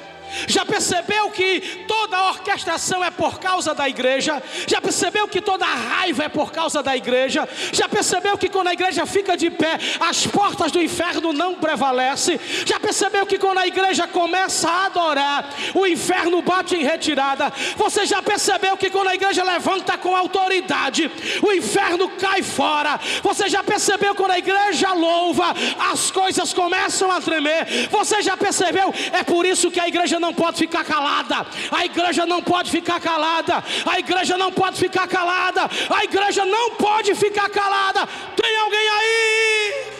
Já 0.46 0.64
percebeu 0.64 1.30
que 1.30 1.84
toda 1.86 2.16
a 2.16 2.30
orquestração 2.30 3.04
é 3.04 3.10
por 3.10 3.38
causa 3.38 3.74
da 3.74 3.88
igreja? 3.88 4.42
Já 4.66 4.80
percebeu 4.80 5.28
que 5.28 5.40
toda 5.40 5.64
a 5.64 5.74
raiva 5.74 6.24
é 6.24 6.28
por 6.28 6.52
causa 6.52 6.82
da 6.82 6.96
igreja? 6.96 7.48
Já 7.72 7.88
percebeu 7.88 8.36
que 8.38 8.48
quando 8.48 8.68
a 8.68 8.72
igreja 8.72 9.06
fica 9.06 9.36
de 9.36 9.50
pé, 9.50 9.78
as 10.00 10.26
portas 10.26 10.72
do 10.72 10.82
inferno 10.82 11.32
não 11.32 11.54
prevalecem? 11.54 12.38
Já 12.64 12.80
percebeu 12.80 13.26
que 13.26 13.38
quando 13.38 13.58
a 13.58 13.66
igreja 13.66 14.06
começa 14.06 14.68
a 14.68 14.86
adorar, 14.86 15.48
o 15.74 15.86
inferno 15.86 16.42
bate 16.42 16.76
em 16.76 16.82
retirada? 16.82 17.52
Você 17.76 18.06
já 18.06 18.22
percebeu 18.22 18.76
que 18.76 18.90
quando 18.90 19.08
a 19.08 19.14
igreja 19.14 19.42
levanta 19.44 19.98
com 19.98 20.16
autoridade, 20.16 21.10
o 21.42 21.52
inferno 21.52 22.08
cai 22.08 22.42
fora? 22.42 22.98
Você 23.22 23.48
já 23.48 23.62
percebeu 23.62 24.14
quando 24.14 24.32
a 24.32 24.38
igreja 24.38 24.92
louva, 24.92 25.54
as 25.90 26.10
coisas 26.10 26.52
começam 26.52 27.10
a 27.10 27.20
tremer? 27.20 27.88
Você 27.90 28.22
já 28.22 28.36
percebeu? 28.36 28.92
É 29.12 29.22
por 29.22 29.44
isso 29.46 29.70
que 29.70 29.80
a 29.80 29.88
igreja 29.88 30.18
não 30.22 30.32
pode 30.32 30.56
ficar 30.56 30.84
calada. 30.84 31.44
A 31.70 31.84
igreja 31.84 32.24
não 32.24 32.40
pode 32.40 32.70
ficar 32.70 33.00
calada. 33.00 33.62
A 33.92 33.98
igreja 33.98 34.38
não 34.38 34.52
pode 34.52 34.78
ficar 34.78 35.06
calada. 35.08 35.68
A 35.98 36.04
igreja 36.04 36.46
não 36.46 36.70
pode 36.76 37.14
ficar 37.14 37.50
calada. 37.50 38.08
Tem 38.40 38.56
alguém 38.58 38.88
aí? 38.98 39.92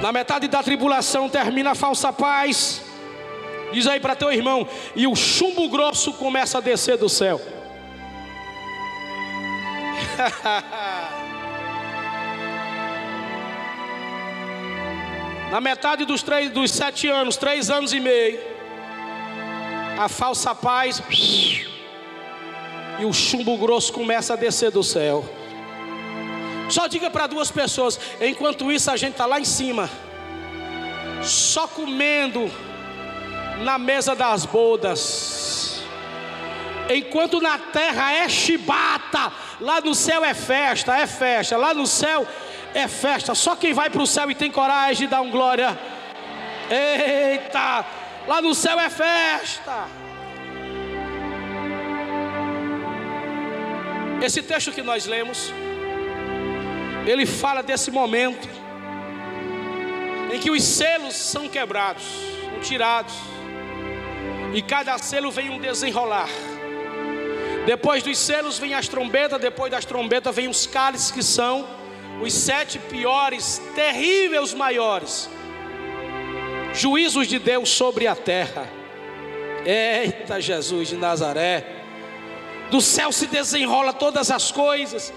Na 0.00 0.10
metade 0.10 0.48
da 0.48 0.62
tribulação 0.62 1.28
termina 1.28 1.72
a 1.72 1.74
falsa 1.76 2.12
paz. 2.12 2.91
Diz 3.72 3.86
aí 3.86 3.98
para 3.98 4.14
teu 4.14 4.30
irmão, 4.32 4.68
e 4.94 5.06
o 5.06 5.16
chumbo 5.16 5.68
grosso 5.68 6.12
começa 6.12 6.58
a 6.58 6.60
descer 6.60 6.98
do 6.98 7.08
céu. 7.08 7.40
Na 15.50 15.60
metade 15.60 16.04
dos, 16.04 16.22
três, 16.22 16.50
dos 16.50 16.70
sete 16.70 17.08
anos, 17.08 17.36
três 17.36 17.70
anos 17.70 17.92
e 17.92 18.00
meio, 18.00 18.40
a 19.98 20.08
falsa 20.08 20.54
paz 20.54 21.02
e 21.10 21.66
o 23.04 23.12
chumbo 23.12 23.58
grosso 23.58 23.92
começa 23.92 24.32
a 24.32 24.36
descer 24.36 24.70
do 24.70 24.82
céu. 24.82 25.24
Só 26.68 26.86
diga 26.86 27.10
para 27.10 27.26
duas 27.26 27.50
pessoas, 27.50 28.00
enquanto 28.20 28.72
isso 28.72 28.90
a 28.90 28.96
gente 28.96 29.12
está 29.12 29.26
lá 29.26 29.38
em 29.38 29.44
cima, 29.44 29.90
só 31.22 31.68
comendo 31.68 32.50
na 33.58 33.78
mesa 33.78 34.14
das 34.14 34.44
bodas. 34.44 35.82
Enquanto 36.90 37.40
na 37.40 37.58
terra 37.58 38.12
é 38.12 38.28
chibata, 38.28 39.32
lá 39.60 39.80
no 39.80 39.94
céu 39.94 40.24
é 40.24 40.34
festa, 40.34 40.96
é 40.96 41.06
festa, 41.06 41.56
lá 41.56 41.72
no 41.72 41.86
céu 41.86 42.26
é 42.74 42.88
festa. 42.88 43.34
Só 43.34 43.56
quem 43.56 43.72
vai 43.72 43.88
para 43.88 44.02
o 44.02 44.06
céu 44.06 44.30
e 44.30 44.34
tem 44.34 44.50
coragem 44.50 45.06
de 45.06 45.10
dar 45.10 45.20
um 45.20 45.30
glória. 45.30 45.78
Eita, 46.70 47.84
lá 48.26 48.40
no 48.40 48.54
céu 48.54 48.78
é 48.78 48.90
festa. 48.90 49.86
Esse 54.22 54.42
texto 54.42 54.70
que 54.70 54.82
nós 54.82 55.04
lemos, 55.06 55.52
ele 57.06 57.26
fala 57.26 57.62
desse 57.62 57.90
momento 57.90 58.48
em 60.32 60.38
que 60.38 60.50
os 60.50 60.62
selos 60.62 61.14
são 61.14 61.48
quebrados, 61.48 62.04
são 62.48 62.60
tirados, 62.60 63.14
e 64.52 64.60
cada 64.62 64.96
selo 64.98 65.30
vem 65.30 65.50
um 65.50 65.58
desenrolar. 65.58 66.28
Depois 67.66 68.02
dos 68.02 68.18
selos 68.18 68.58
vem 68.58 68.74
as 68.74 68.88
trombetas, 68.88 69.40
depois 69.40 69.70
das 69.70 69.84
trombetas 69.84 70.34
vem 70.34 70.48
os 70.48 70.66
cálices 70.66 71.10
que 71.10 71.22
são 71.22 71.66
os 72.20 72.32
sete 72.32 72.78
piores, 72.78 73.60
terríveis 73.74 74.52
maiores, 74.52 75.30
juízos 76.74 77.26
de 77.26 77.38
Deus 77.38 77.68
sobre 77.70 78.06
a 78.06 78.14
terra. 78.14 78.68
Eita 79.64 80.40
Jesus 80.40 80.88
de 80.88 80.96
Nazaré, 80.96 81.64
do 82.70 82.80
céu 82.80 83.12
se 83.12 83.26
desenrola 83.26 83.92
todas 83.92 84.30
as 84.30 84.50
coisas, 84.50 85.12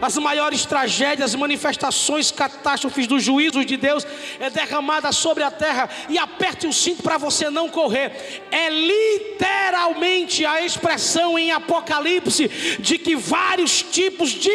as 0.00 0.16
maiores 0.16 0.64
tragédias, 0.64 1.34
manifestações, 1.34 2.30
catástrofes 2.30 3.06
do 3.06 3.18
juízo 3.18 3.64
de 3.64 3.76
Deus 3.76 4.06
é 4.38 4.48
derramada 4.50 5.10
sobre 5.12 5.42
a 5.42 5.50
terra 5.50 5.88
e 6.08 6.18
aperte 6.18 6.66
o 6.66 6.72
cinto 6.72 7.02
para 7.02 7.18
você 7.18 7.50
não 7.50 7.68
correr. 7.68 8.42
É 8.50 8.70
literalmente 8.70 10.44
a 10.44 10.62
expressão 10.62 11.38
em 11.38 11.50
Apocalipse 11.50 12.48
de 12.78 12.98
que 12.98 13.16
vários 13.16 13.82
tipos 13.82 14.30
de 14.30 14.52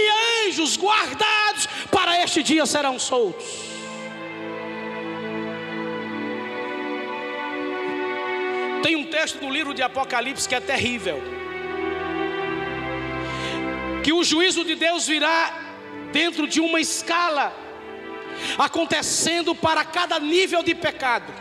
anjos 0.48 0.78
guardados 0.78 1.68
para 1.92 2.22
este 2.24 2.42
dia 2.42 2.66
serão 2.66 2.98
soltos. 2.98 3.46
Tem 8.82 8.96
um 8.98 9.06
texto 9.06 9.42
no 9.42 9.50
livro 9.50 9.74
de 9.74 9.82
Apocalipse 9.82 10.48
que 10.48 10.56
é 10.56 10.60
terrível 10.60 11.43
que 14.04 14.12
o 14.12 14.24
juízo 14.24 14.66
de 14.66 14.76
Deus 14.76 15.08
virá 15.08 15.54
dentro 16.12 16.46
de 16.46 16.60
uma 16.60 16.80
escala, 16.80 17.56
acontecendo 18.58 19.56
para 19.56 19.86
cada 19.86 20.20
nível 20.20 20.62
de 20.62 20.76
pecado. 20.76 21.34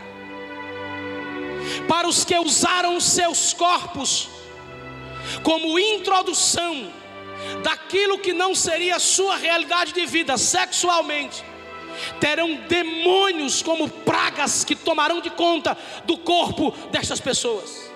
Para 1.87 2.07
os 2.07 2.23
que 2.23 2.37
usaram 2.37 2.99
seus 2.99 3.53
corpos 3.53 4.29
como 5.43 5.77
introdução 5.77 6.91
daquilo 7.61 8.17
que 8.17 8.33
não 8.33 8.55
seria 8.55 8.99
sua 8.99 9.35
realidade 9.35 9.93
de 9.93 10.05
vida 10.05 10.37
sexualmente, 10.37 11.43
terão 12.19 12.55
demônios 12.67 13.61
como 13.61 13.89
pragas 13.89 14.63
que 14.63 14.75
tomarão 14.75 15.19
de 15.21 15.29
conta 15.29 15.77
do 16.05 16.17
corpo 16.17 16.71
destas 16.91 17.19
pessoas 17.19 17.92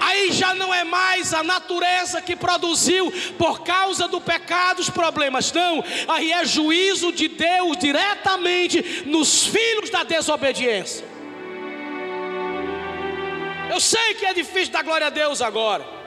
aí 0.00 0.32
já 0.32 0.54
não 0.54 0.72
é 0.72 0.84
mais 0.84 1.34
a 1.34 1.42
natureza 1.42 2.20
que 2.22 2.36
produziu 2.36 3.12
por 3.36 3.62
causa 3.62 4.08
do 4.08 4.20
pecado 4.20 4.80
os 4.80 4.90
problemas, 4.90 5.52
não, 5.52 5.84
aí 6.06 6.32
é 6.32 6.44
juízo 6.44 7.12
de 7.12 7.28
Deus 7.28 7.76
diretamente 7.76 9.04
nos 9.06 9.46
filhos 9.46 9.90
da 9.90 10.02
desobediência. 10.02 11.04
Eu 13.70 13.80
sei 13.80 14.14
que 14.14 14.24
é 14.24 14.32
difícil 14.32 14.72
dar 14.72 14.82
glória 14.82 15.08
a 15.08 15.10
Deus 15.10 15.42
agora. 15.42 15.98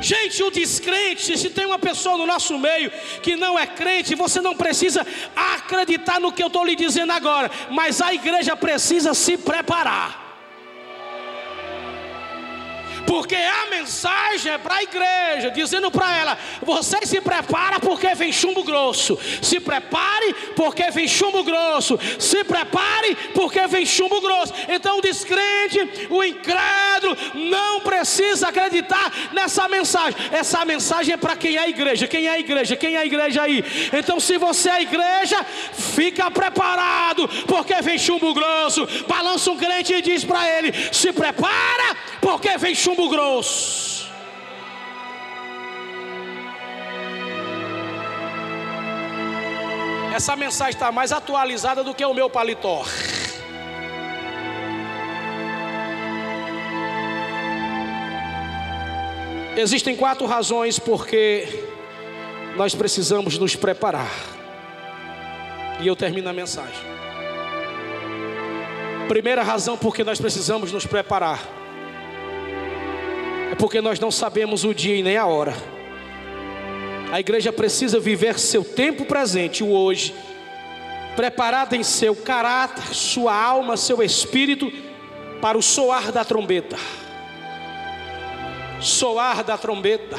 Gente, 0.00 0.42
o 0.42 0.50
descrente, 0.50 1.38
se 1.38 1.48
tem 1.48 1.64
uma 1.64 1.78
pessoa 1.78 2.18
no 2.18 2.26
nosso 2.26 2.58
meio 2.58 2.90
que 3.22 3.36
não 3.36 3.58
é 3.58 3.66
crente, 3.66 4.14
você 4.14 4.40
não 4.40 4.54
precisa 4.54 5.06
acreditar 5.34 6.20
no 6.20 6.30
que 6.30 6.42
eu 6.42 6.48
estou 6.48 6.62
lhe 6.62 6.76
dizendo 6.76 7.12
agora, 7.12 7.50
mas 7.70 8.02
a 8.02 8.12
igreja 8.12 8.54
precisa 8.54 9.14
se 9.14 9.38
preparar. 9.38 10.23
Porque 13.14 13.36
a 13.36 13.70
mensagem 13.70 14.50
é 14.50 14.58
para 14.58 14.74
a 14.74 14.82
igreja, 14.82 15.48
dizendo 15.52 15.88
para 15.88 16.16
ela: 16.16 16.36
você 16.60 17.06
se 17.06 17.20
prepara 17.20 17.78
porque 17.78 18.12
vem 18.16 18.32
chumbo 18.32 18.64
grosso. 18.64 19.16
Se 19.40 19.60
prepare 19.60 20.34
porque 20.56 20.90
vem 20.90 21.06
chumbo 21.06 21.44
grosso. 21.44 21.96
Se 22.18 22.42
prepare 22.42 23.14
porque 23.32 23.64
vem 23.68 23.86
chumbo 23.86 24.20
grosso. 24.20 24.52
Então 24.68 24.98
o 24.98 25.00
descrente, 25.00 26.08
o 26.10 26.24
incrédulo, 26.24 27.16
não 27.34 27.82
precisa 27.82 28.48
acreditar 28.48 29.12
nessa 29.32 29.68
mensagem. 29.68 30.18
Essa 30.32 30.64
mensagem 30.64 31.14
é 31.14 31.16
para 31.16 31.36
quem 31.36 31.54
é 31.54 31.60
a 31.60 31.68
igreja. 31.68 32.08
Quem 32.08 32.26
é 32.26 32.30
a 32.30 32.40
igreja? 32.40 32.74
Quem 32.74 32.96
é 32.96 32.98
a 32.98 33.06
igreja 33.06 33.42
aí? 33.42 33.64
Então, 33.92 34.18
se 34.18 34.36
você 34.38 34.68
é 34.70 34.72
a 34.72 34.82
igreja, 34.82 35.46
fica 35.72 36.28
preparado, 36.32 37.28
porque 37.46 37.80
vem 37.80 37.96
chumbo 37.96 38.34
grosso. 38.34 38.88
Balança 39.06 39.52
um 39.52 39.56
crente 39.56 39.94
e 39.94 40.02
diz 40.02 40.24
para 40.24 40.48
ele: 40.58 40.72
se 40.90 41.12
prepara, 41.12 41.96
porque 42.20 42.58
vem 42.58 42.74
chumbo 42.74 43.03
chumbo 43.04 43.08
grosso. 43.08 44.08
Essa 50.14 50.36
mensagem 50.36 50.74
está 50.74 50.92
mais 50.92 51.12
atualizada 51.12 51.82
do 51.82 51.94
que 51.94 52.04
o 52.04 52.14
meu 52.14 52.30
paletó. 52.30 52.84
Existem 59.56 59.96
quatro 59.96 60.26
razões 60.26 60.78
porque 60.78 61.48
nós 62.56 62.74
precisamos 62.74 63.38
nos 63.38 63.54
preparar. 63.56 64.10
E 65.80 65.86
eu 65.86 65.96
termino 65.96 66.28
a 66.28 66.32
mensagem. 66.32 66.94
Primeira 69.08 69.42
razão 69.42 69.76
porque 69.76 70.02
nós 70.02 70.20
precisamos 70.20 70.72
nos 70.72 70.86
preparar 70.86 71.63
é 73.54 73.56
porque 73.56 73.80
nós 73.80 74.00
não 74.00 74.10
sabemos 74.10 74.64
o 74.64 74.74
dia 74.74 74.96
e 74.96 75.02
nem 75.02 75.16
a 75.16 75.26
hora. 75.26 75.54
A 77.12 77.20
igreja 77.20 77.52
precisa 77.52 78.00
viver 78.00 78.36
seu 78.36 78.64
tempo 78.64 79.04
presente, 79.04 79.62
o 79.62 79.70
hoje, 79.70 80.12
preparada 81.14 81.76
em 81.76 81.84
seu 81.84 82.16
caráter, 82.16 82.92
sua 82.92 83.32
alma, 83.32 83.76
seu 83.76 84.02
espírito, 84.02 84.72
para 85.40 85.56
o 85.56 85.62
soar 85.62 86.10
da 86.10 86.24
trombeta. 86.24 86.76
Soar 88.80 89.44
da 89.44 89.56
trombeta. 89.56 90.18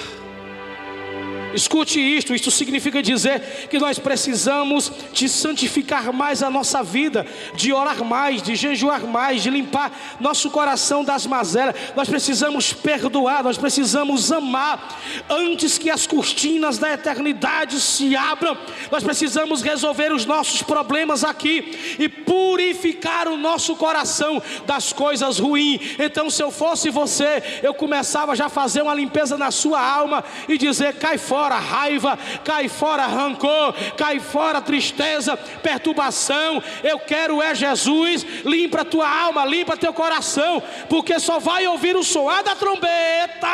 Escute 1.55 2.01
isto, 2.01 2.35
isto 2.35 2.51
significa 2.51 3.01
dizer 3.01 3.67
que 3.69 3.79
nós 3.79 3.97
precisamos 3.97 4.91
de 5.13 5.29
santificar 5.29 6.11
mais 6.11 6.43
a 6.43 6.49
nossa 6.49 6.83
vida, 6.83 7.25
de 7.55 7.71
orar 7.71 8.03
mais, 8.03 8.41
de 8.41 8.55
jejuar 8.55 9.07
mais, 9.07 9.41
de 9.41 9.49
limpar 9.49 9.89
nosso 10.19 10.49
coração 10.49 11.01
das 11.01 11.25
mazelas. 11.25 11.73
Nós 11.95 12.09
precisamos 12.09 12.73
perdoar, 12.73 13.41
nós 13.41 13.57
precisamos 13.57 14.33
amar 14.33 14.99
antes 15.29 15.77
que 15.77 15.89
as 15.89 16.05
cortinas 16.05 16.77
da 16.77 16.91
eternidade 16.91 17.79
se 17.79 18.17
abram. 18.17 18.57
Nós 18.91 19.03
precisamos 19.03 19.61
resolver 19.61 20.11
os 20.11 20.25
nossos 20.25 20.61
problemas 20.61 21.23
aqui 21.23 21.95
e 21.97 22.09
purificar 22.09 23.29
o 23.29 23.37
nosso 23.37 23.77
coração 23.77 24.43
das 24.65 24.91
coisas 24.91 25.39
ruins. 25.39 25.95
Então, 25.97 26.29
se 26.29 26.43
eu 26.43 26.51
fosse 26.51 26.89
você, 26.89 27.61
eu 27.63 27.73
começava 27.73 28.35
já 28.35 28.47
a 28.47 28.49
fazer 28.49 28.81
uma 28.81 28.93
limpeza 28.93 29.37
na 29.37 29.51
sua 29.51 29.79
alma 29.79 30.21
e 30.49 30.57
dizer: 30.57 30.95
cai 30.95 31.17
fora 31.17 31.44
fora 31.45 31.59
raiva, 31.59 32.17
cai 32.43 32.67
fora 32.67 33.05
rancor, 33.05 33.73
cai 33.95 34.19
fora 34.19 34.59
tristeza, 34.61 35.37
perturbação. 35.37 36.61
Eu 36.83 36.97
quero 36.97 37.39
é 37.39 37.53
Jesus, 37.53 38.25
limpa 38.43 38.81
a 38.81 38.85
tua 38.85 39.07
alma, 39.07 39.45
limpa 39.45 39.77
teu 39.77 39.93
coração, 39.93 40.61
porque 40.89 41.19
só 41.19 41.37
vai 41.37 41.67
ouvir 41.67 41.95
o 41.95 42.03
soar 42.03 42.43
da 42.43 42.55
trombeta 42.55 43.47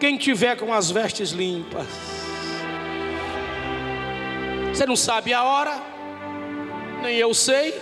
quem 0.00 0.16
tiver 0.16 0.56
com 0.56 0.72
as 0.72 0.90
vestes 0.90 1.30
limpas. 1.30 1.86
Você 4.72 4.86
não 4.86 4.96
sabe 4.96 5.32
a 5.34 5.44
hora, 5.44 5.80
nem 7.02 7.16
eu 7.16 7.32
sei, 7.34 7.80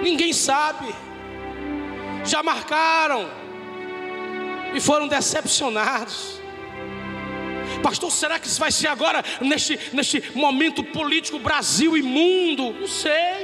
ninguém 0.00 0.32
sabe. 0.32 0.94
Já 2.24 2.42
marcaram 2.42 3.28
e 4.74 4.80
foram 4.80 5.08
decepcionados. 5.08 6.37
Pastor, 7.82 8.10
será 8.10 8.38
que 8.38 8.46
isso 8.46 8.60
vai 8.60 8.72
ser 8.72 8.88
agora, 8.88 9.24
neste, 9.40 9.78
neste 9.92 10.22
momento 10.34 10.82
político 10.82 11.38
Brasil 11.38 11.96
e 11.96 12.02
mundo? 12.02 12.72
Não 12.72 12.88
sei. 12.88 13.37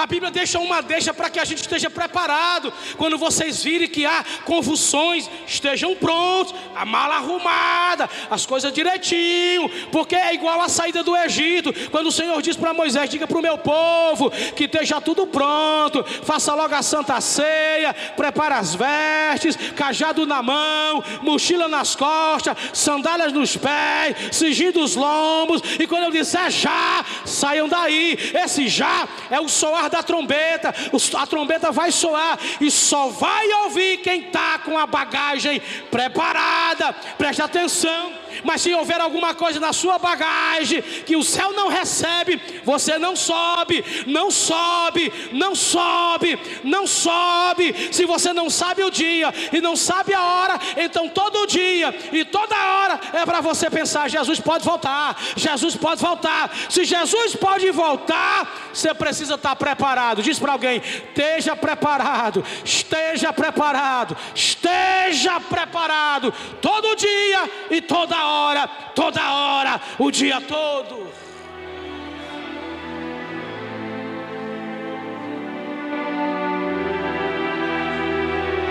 A 0.00 0.06
Bíblia 0.06 0.30
deixa 0.30 0.58
uma 0.58 0.80
deixa 0.80 1.12
para 1.12 1.28
que 1.28 1.38
a 1.38 1.44
gente 1.44 1.60
esteja 1.60 1.90
preparado. 1.90 2.72
Quando 2.96 3.18
vocês 3.18 3.62
virem 3.62 3.86
que 3.86 4.06
há 4.06 4.24
convulsões, 4.46 5.28
estejam 5.46 5.94
prontos, 5.94 6.54
a 6.74 6.86
mala 6.86 7.16
arrumada, 7.16 8.08
as 8.30 8.46
coisas 8.46 8.72
direitinho, 8.72 9.68
porque 9.92 10.16
é 10.16 10.32
igual 10.32 10.58
a 10.62 10.70
saída 10.70 11.02
do 11.02 11.14
Egito. 11.14 11.70
Quando 11.90 12.06
o 12.06 12.12
Senhor 12.12 12.40
diz 12.40 12.56
para 12.56 12.72
Moisés: 12.72 13.10
Diga 13.10 13.26
para 13.26 13.38
o 13.38 13.42
meu 13.42 13.58
povo 13.58 14.30
que 14.56 14.64
esteja 14.64 15.02
tudo 15.02 15.26
pronto, 15.26 16.02
faça 16.22 16.54
logo 16.54 16.74
a 16.74 16.80
santa 16.80 17.20
ceia, 17.20 17.92
prepara 18.16 18.56
as 18.56 18.74
vestes, 18.74 19.54
cajado 19.76 20.24
na 20.24 20.42
mão, 20.42 21.04
mochila 21.20 21.68
nas 21.68 21.94
costas, 21.94 22.56
sandálias 22.72 23.34
nos 23.34 23.54
pés, 23.54 24.16
cingindo 24.32 24.80
os 24.80 24.96
lombos, 24.96 25.60
e 25.78 25.86
quando 25.86 26.04
eu 26.04 26.10
disser 26.10 26.50
já, 26.50 27.04
saiam 27.26 27.68
daí. 27.68 28.16
Esse 28.32 28.66
já 28.66 29.06
é 29.30 29.38
o 29.38 29.46
soar 29.46 29.89
da 29.90 30.02
trombeta, 30.02 30.74
a 31.18 31.26
trombeta 31.26 31.70
vai 31.70 31.90
soar 31.90 32.38
e 32.60 32.70
só 32.70 33.08
vai 33.08 33.50
ouvir 33.64 33.98
quem 33.98 34.26
está 34.26 34.58
com 34.60 34.78
a 34.78 34.86
bagagem 34.86 35.60
preparada. 35.90 36.92
Preste 37.18 37.42
atenção. 37.42 38.12
Mas 38.44 38.62
se 38.62 38.72
houver 38.74 39.00
alguma 39.00 39.34
coisa 39.34 39.60
na 39.60 39.72
sua 39.72 39.98
bagagem 39.98 40.82
que 40.82 41.16
o 41.16 41.22
céu 41.22 41.52
não 41.52 41.68
recebe, 41.68 42.40
você 42.64 42.98
não 42.98 43.14
sobe, 43.16 43.84
não 44.06 44.30
sobe, 44.30 45.12
não 45.32 45.54
sobe, 45.54 46.38
não 46.64 46.86
sobe. 46.86 47.74
Se 47.92 48.04
você 48.04 48.32
não 48.32 48.48
sabe 48.50 48.82
o 48.82 48.90
dia 48.90 49.32
e 49.52 49.60
não 49.60 49.76
sabe 49.76 50.14
a 50.14 50.22
hora, 50.22 50.60
então 50.76 51.08
todo 51.08 51.46
dia 51.46 51.94
e 52.12 52.24
toda 52.24 52.56
hora 52.56 53.00
é 53.12 53.24
para 53.24 53.40
você 53.40 53.70
pensar: 53.70 54.08
Jesus 54.08 54.40
pode 54.40 54.64
voltar, 54.64 55.16
Jesus 55.36 55.76
pode 55.76 56.00
voltar. 56.00 56.50
Se 56.68 56.84
Jesus 56.84 57.34
pode 57.36 57.70
voltar, 57.70 58.70
você 58.72 58.92
precisa 58.94 59.34
estar 59.34 59.56
preparado. 59.56 60.22
Diz 60.22 60.38
para 60.38 60.52
alguém: 60.52 60.80
esteja 60.80 61.56
preparado, 61.56 62.44
esteja 62.64 63.32
preparado, 63.32 64.16
esteja 64.34 65.40
preparado 65.40 66.32
todo 66.60 66.96
dia 66.96 67.50
e 67.70 67.80
toda 67.80 68.19
hora, 68.24 68.68
toda 68.94 69.20
hora, 69.32 69.80
o 69.98 70.10
dia 70.10 70.40
todo. 70.40 71.10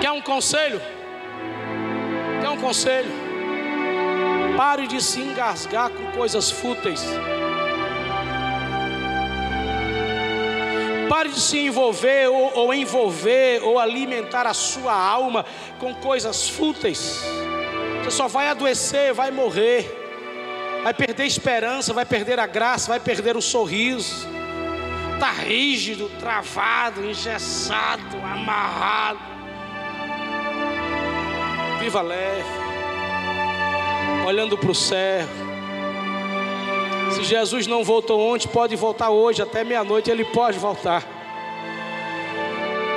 Quer 0.01 0.11
um 0.11 0.21
conselho? 0.21 0.81
Quer 2.41 2.49
um 2.49 2.57
conselho? 2.57 3.11
Pare 4.55 4.87
de 4.87 5.01
se 5.01 5.21
engasgar 5.21 5.89
com 5.89 6.11
coisas 6.11 6.51
fúteis. 6.51 7.05
Pare 11.07 11.29
de 11.29 11.39
se 11.39 11.59
envolver 11.59 12.27
ou, 12.29 12.55
ou, 12.55 12.73
envolver 12.73 13.63
ou 13.63 13.79
alimentar 13.79 14.45
a 14.45 14.53
sua 14.53 14.93
alma 14.93 15.45
com 15.79 15.93
coisas 15.95 16.49
fúteis. 16.49 17.23
Só 18.09 18.27
vai 18.27 18.49
adoecer, 18.49 19.13
vai 19.13 19.31
morrer, 19.31 19.89
vai 20.83 20.93
perder 20.93 21.25
esperança, 21.25 21.93
vai 21.93 22.05
perder 22.05 22.39
a 22.39 22.47
graça, 22.47 22.89
vai 22.89 22.99
perder 22.99 23.37
o 23.37 23.41
sorriso. 23.41 24.27
Está 25.13 25.31
rígido, 25.31 26.09
travado, 26.19 27.05
engessado, 27.05 28.17
amarrado. 28.17 29.19
Viva 31.79 32.01
leve, 32.01 32.43
olhando 34.27 34.57
para 34.57 34.71
o 34.71 34.75
céu. 34.75 35.27
Se 37.11 37.23
Jesus 37.23 37.67
não 37.67 37.83
voltou 37.83 38.19
ontem, 38.19 38.47
pode 38.47 38.75
voltar 38.75 39.09
hoje, 39.09 39.41
até 39.41 39.63
meia-noite 39.63 40.09
ele 40.09 40.25
pode 40.25 40.57
voltar. 40.59 41.03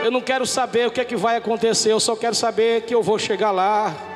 Eu 0.04 0.10
não 0.10 0.20
quero 0.20 0.44
saber 0.44 0.88
o 0.88 0.90
que 0.90 1.00
é 1.00 1.04
que 1.04 1.16
vai 1.16 1.36
acontecer, 1.36 1.92
eu 1.92 2.00
só 2.00 2.16
quero 2.16 2.34
saber 2.34 2.82
que 2.82 2.94
eu 2.94 3.02
vou 3.02 3.18
chegar 3.18 3.50
lá. 3.50 4.11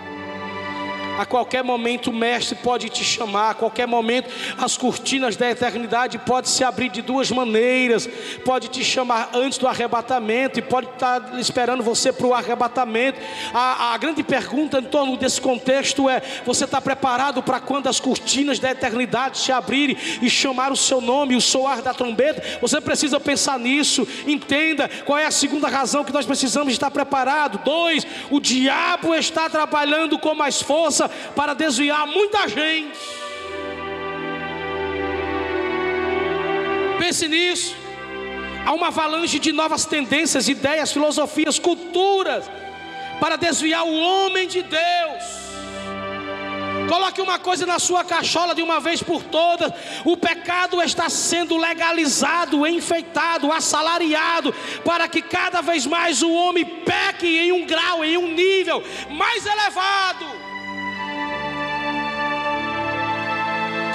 A 1.18 1.24
qualquer 1.24 1.64
momento 1.64 2.10
o 2.10 2.12
mestre 2.12 2.54
pode 2.56 2.90
te 2.90 3.02
chamar, 3.02 3.50
a 3.50 3.54
qualquer 3.54 3.86
momento 3.86 4.28
as 4.58 4.76
cortinas 4.76 5.34
da 5.34 5.50
eternidade 5.50 6.18
podem 6.18 6.50
se 6.50 6.62
abrir 6.62 6.90
de 6.90 7.00
duas 7.00 7.30
maneiras. 7.30 8.06
Pode 8.44 8.68
te 8.68 8.84
chamar 8.84 9.30
antes 9.32 9.58
do 9.58 9.66
arrebatamento 9.66 10.58
e 10.58 10.62
pode 10.62 10.88
estar 10.88 11.38
esperando 11.38 11.82
você 11.82 12.12
para 12.12 12.26
o 12.26 12.34
arrebatamento. 12.34 13.18
A, 13.54 13.94
a 13.94 13.96
grande 13.96 14.22
pergunta 14.22 14.78
em 14.78 14.82
torno 14.82 15.16
desse 15.16 15.40
contexto 15.40 16.08
é: 16.08 16.20
você 16.44 16.64
está 16.64 16.82
preparado 16.82 17.42
para 17.42 17.60
quando 17.60 17.88
as 17.88 17.98
cortinas 17.98 18.58
da 18.58 18.70
eternidade 18.70 19.38
se 19.38 19.50
abrirem 19.50 19.96
e 20.20 20.28
chamar 20.28 20.70
o 20.70 20.76
seu 20.76 21.00
nome, 21.00 21.34
o 21.34 21.40
soar 21.40 21.80
da 21.80 21.94
trombeta? 21.94 22.42
Você 22.60 22.78
precisa 22.78 23.18
pensar 23.18 23.58
nisso. 23.58 24.06
Entenda 24.26 24.86
qual 25.06 25.18
é 25.18 25.24
a 25.24 25.30
segunda 25.30 25.68
razão 25.68 26.04
que 26.04 26.12
nós 26.12 26.26
precisamos 26.26 26.74
estar 26.74 26.90
preparados. 26.90 27.60
Dois, 27.64 28.06
o 28.30 28.38
diabo 28.38 29.14
está 29.14 29.48
trabalhando 29.48 30.18
com 30.18 30.34
mais 30.34 30.60
força 30.60 31.05
para 31.34 31.54
desviar 31.54 32.06
muita 32.06 32.48
gente. 32.48 32.98
Pense 36.98 37.28
nisso. 37.28 37.76
Há 38.64 38.72
uma 38.72 38.88
avalanche 38.88 39.38
de 39.38 39.52
novas 39.52 39.84
tendências, 39.84 40.48
ideias, 40.48 40.92
filosofias, 40.92 41.58
culturas 41.58 42.50
para 43.20 43.36
desviar 43.36 43.84
o 43.84 43.94
homem 43.94 44.48
de 44.48 44.62
Deus. 44.62 45.46
Coloque 46.88 47.20
uma 47.20 47.38
coisa 47.38 47.66
na 47.66 47.78
sua 47.78 48.04
cachola 48.04 48.54
de 48.54 48.62
uma 48.62 48.80
vez 48.80 49.02
por 49.02 49.22
todas: 49.22 49.72
o 50.04 50.16
pecado 50.16 50.80
está 50.82 51.08
sendo 51.08 51.56
legalizado, 51.56 52.66
enfeitado, 52.66 53.52
assalariado, 53.52 54.52
para 54.84 55.08
que 55.08 55.20
cada 55.20 55.60
vez 55.60 55.86
mais 55.86 56.22
o 56.22 56.32
homem 56.32 56.64
peque 56.64 57.26
em 57.26 57.52
um 57.52 57.66
grau, 57.66 58.04
em 58.04 58.16
um 58.16 58.32
nível 58.32 58.82
mais 59.10 59.44
elevado. 59.44 60.45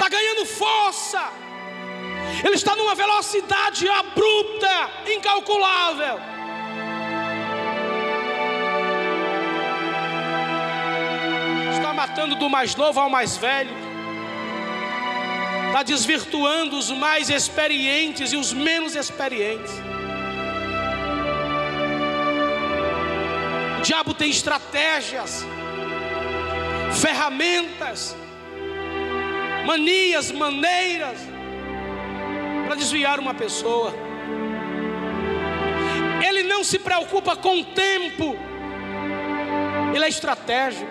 Está 0.02 0.08
ganhando 0.08 0.44
força, 0.44 1.32
ele 2.44 2.56
está 2.56 2.74
numa 2.74 2.92
velocidade 2.92 3.88
abrupta, 3.88 4.90
incalculável. 5.06 6.18
Está 11.72 11.92
matando 11.92 12.34
do 12.34 12.50
mais 12.50 12.74
novo 12.74 12.98
ao 12.98 13.08
mais 13.08 13.36
velho, 13.36 13.70
está 15.68 15.84
desvirtuando 15.84 16.76
os 16.76 16.90
mais 16.90 17.30
experientes 17.30 18.32
e 18.32 18.36
os 18.36 18.52
menos 18.52 18.96
experientes. 18.96 19.72
O 23.78 23.82
diabo 23.82 24.14
tem 24.14 24.30
estratégias, 24.30 25.44
ferramentas, 27.00 28.16
manias, 29.64 30.30
maneiras 30.30 31.18
para 32.66 32.74
desviar 32.74 33.18
uma 33.18 33.34
pessoa. 33.34 33.94
Ele 36.26 36.42
não 36.42 36.62
se 36.64 36.78
preocupa 36.78 37.36
com 37.36 37.60
o 37.60 37.64
tempo, 37.64 38.36
ele 39.94 40.04
é 40.04 40.08
estratégico, 40.08 40.90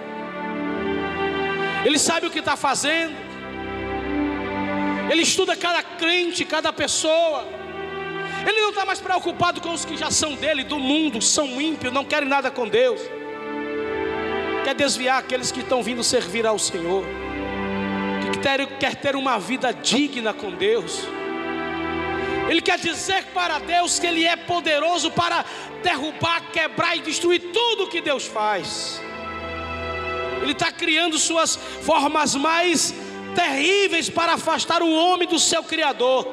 ele 1.85 1.97
sabe 1.97 2.27
o 2.27 2.29
que 2.29 2.39
está 2.39 2.55
fazendo, 2.55 3.15
ele 5.09 5.21
estuda 5.23 5.55
cada 5.55 5.81
crente, 5.81 6.45
cada 6.45 6.71
pessoa. 6.71 7.61
Ele 8.47 8.59
não 8.59 8.69
está 8.69 8.83
mais 8.85 8.99
preocupado 8.99 9.61
com 9.61 9.71
os 9.71 9.85
que 9.85 9.95
já 9.95 10.09
são 10.09 10.33
dele, 10.33 10.63
do 10.63 10.79
mundo, 10.79 11.21
são 11.21 11.61
ímpios, 11.61 11.93
não 11.93 12.03
querem 12.03 12.27
nada 12.27 12.49
com 12.49 12.67
Deus. 12.67 12.99
Quer 14.63 14.73
desviar 14.73 15.19
aqueles 15.19 15.51
que 15.51 15.59
estão 15.59 15.83
vindo 15.83 16.03
servir 16.03 16.47
ao 16.47 16.57
Senhor 16.57 17.05
ter, 18.41 18.67
quer 18.77 18.95
ter 18.95 19.15
uma 19.15 19.39
vida 19.39 19.73
digna 19.73 20.33
com 20.33 20.51
Deus. 20.51 21.01
Ele 22.49 22.61
quer 22.61 22.77
dizer 22.77 23.25
para 23.33 23.59
Deus 23.59 23.99
que 23.99 24.07
Ele 24.07 24.25
é 24.25 24.35
poderoso 24.35 25.11
para 25.11 25.45
derrubar, 25.81 26.51
quebrar 26.51 26.97
e 26.97 27.01
destruir 27.01 27.39
tudo 27.53 27.87
que 27.87 28.01
Deus 28.01 28.25
faz. 28.25 29.01
Ele 30.41 30.51
está 30.51 30.71
criando 30.71 31.17
suas 31.17 31.55
formas 31.55 32.35
mais 32.35 32.93
terríveis 33.35 34.09
para 34.09 34.33
afastar 34.33 34.81
o 34.81 34.91
homem 34.91 35.27
do 35.27 35.39
seu 35.39 35.63
Criador. 35.63 36.27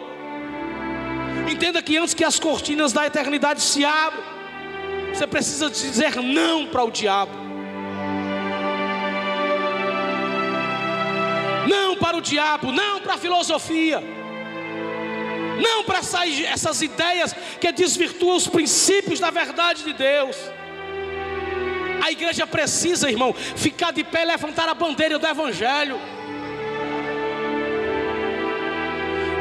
Entenda 1.49 1.83
que 1.83 1.97
antes 1.97 2.15
que 2.15 2.25
as 2.25 2.39
cortinas 2.39 2.93
da 2.93 3.07
eternidade 3.07 3.61
se 3.63 3.85
abram, 3.85 4.25
você 5.13 5.27
precisa 5.27 5.71
dizer 5.71 6.17
não 6.17 6.67
para 6.67 6.85
o 6.85 6.91
diabo. 6.91 7.48
Não 11.69 11.97
para 11.97 12.17
o 12.17 12.21
diabo, 12.21 12.73
não 12.73 13.01
para 13.01 13.15
a 13.15 13.19
filosofia, 13.19 14.03
não 15.61 15.85
para 15.85 15.99
essas, 15.99 16.41
essas 16.41 16.83
ideias 16.83 17.35
que 17.61 17.71
desvirtuam 17.73 18.37
os 18.37 18.49
princípios 18.49 19.21
da 19.21 19.31
verdade 19.31 19.85
de 19.85 19.93
Deus. 19.93 20.37
A 22.03 22.11
igreja 22.11 22.47
precisa, 22.47 23.11
irmão, 23.11 23.35
ficar 23.35 23.93
de 23.93 24.03
pé 24.05 24.23
e 24.23 24.27
levantar 24.27 24.69
a 24.69 24.75
bandeira 24.75 25.19
do 25.19 25.27
Evangelho. 25.27 26.01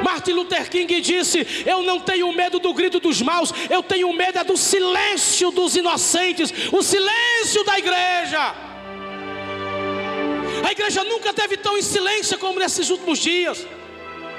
Martin 0.04 0.32
Luther 0.34 0.70
King 0.70 1.00
disse: 1.00 1.46
Eu 1.66 1.84
não 1.84 2.00
tenho 2.00 2.32
medo 2.34 2.60
do 2.60 2.74
grito 2.74 3.00
dos 3.00 3.22
maus, 3.22 3.54
eu 3.70 3.84
tenho 3.84 4.12
medo 4.14 4.40
é 4.40 4.44
do 4.44 4.58
silêncio 4.58 5.52
dos 5.52 5.76
inocentes, 5.76 6.52
o 6.72 6.82
silêncio 6.82 7.64
da 7.64 7.78
igreja. 7.78 8.67
A 10.66 10.72
igreja 10.72 11.04
nunca 11.04 11.34
teve 11.34 11.58
tão 11.58 11.78
em 11.78 11.82
silêncio 11.82 12.38
como 12.38 12.60
nesses 12.60 12.90
últimos 12.90 13.20
dias 13.20 13.66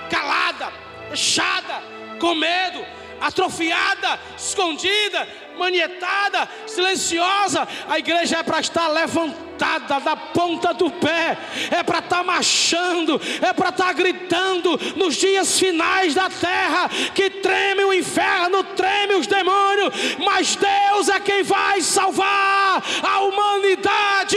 calada, 0.08 0.72
fechada, 1.10 1.82
com 2.18 2.34
medo, 2.34 2.84
atrofiada, 3.20 4.18
escondida, 4.36 5.28
manietada, 5.56 6.48
silenciosa. 6.66 7.66
A 7.88 7.98
igreja 7.98 8.38
é 8.38 8.42
para 8.42 8.60
estar 8.60 8.88
levantada 8.88 10.00
da 10.00 10.16
ponta 10.16 10.72
do 10.72 10.90
pé, 10.90 11.36
é 11.70 11.82
para 11.82 11.98
estar 11.98 12.22
marchando, 12.22 13.20
é 13.42 13.52
para 13.52 13.70
estar 13.70 13.92
gritando 13.92 14.78
nos 14.96 15.16
dias 15.16 15.58
finais 15.58 16.14
da 16.14 16.30
terra 16.30 16.88
que 17.14 17.28
treme 17.28 17.84
o 17.84 17.92
inferno, 17.92 18.62
treme 18.64 19.14
os 19.14 19.26
demônios, 19.26 19.92
mas 20.24 20.56
Deus 20.56 21.08
é 21.08 21.20
quem 21.20 21.42
vai 21.42 21.82
salvar 21.82 22.82
a 23.02 23.20
humanidade. 23.20 24.36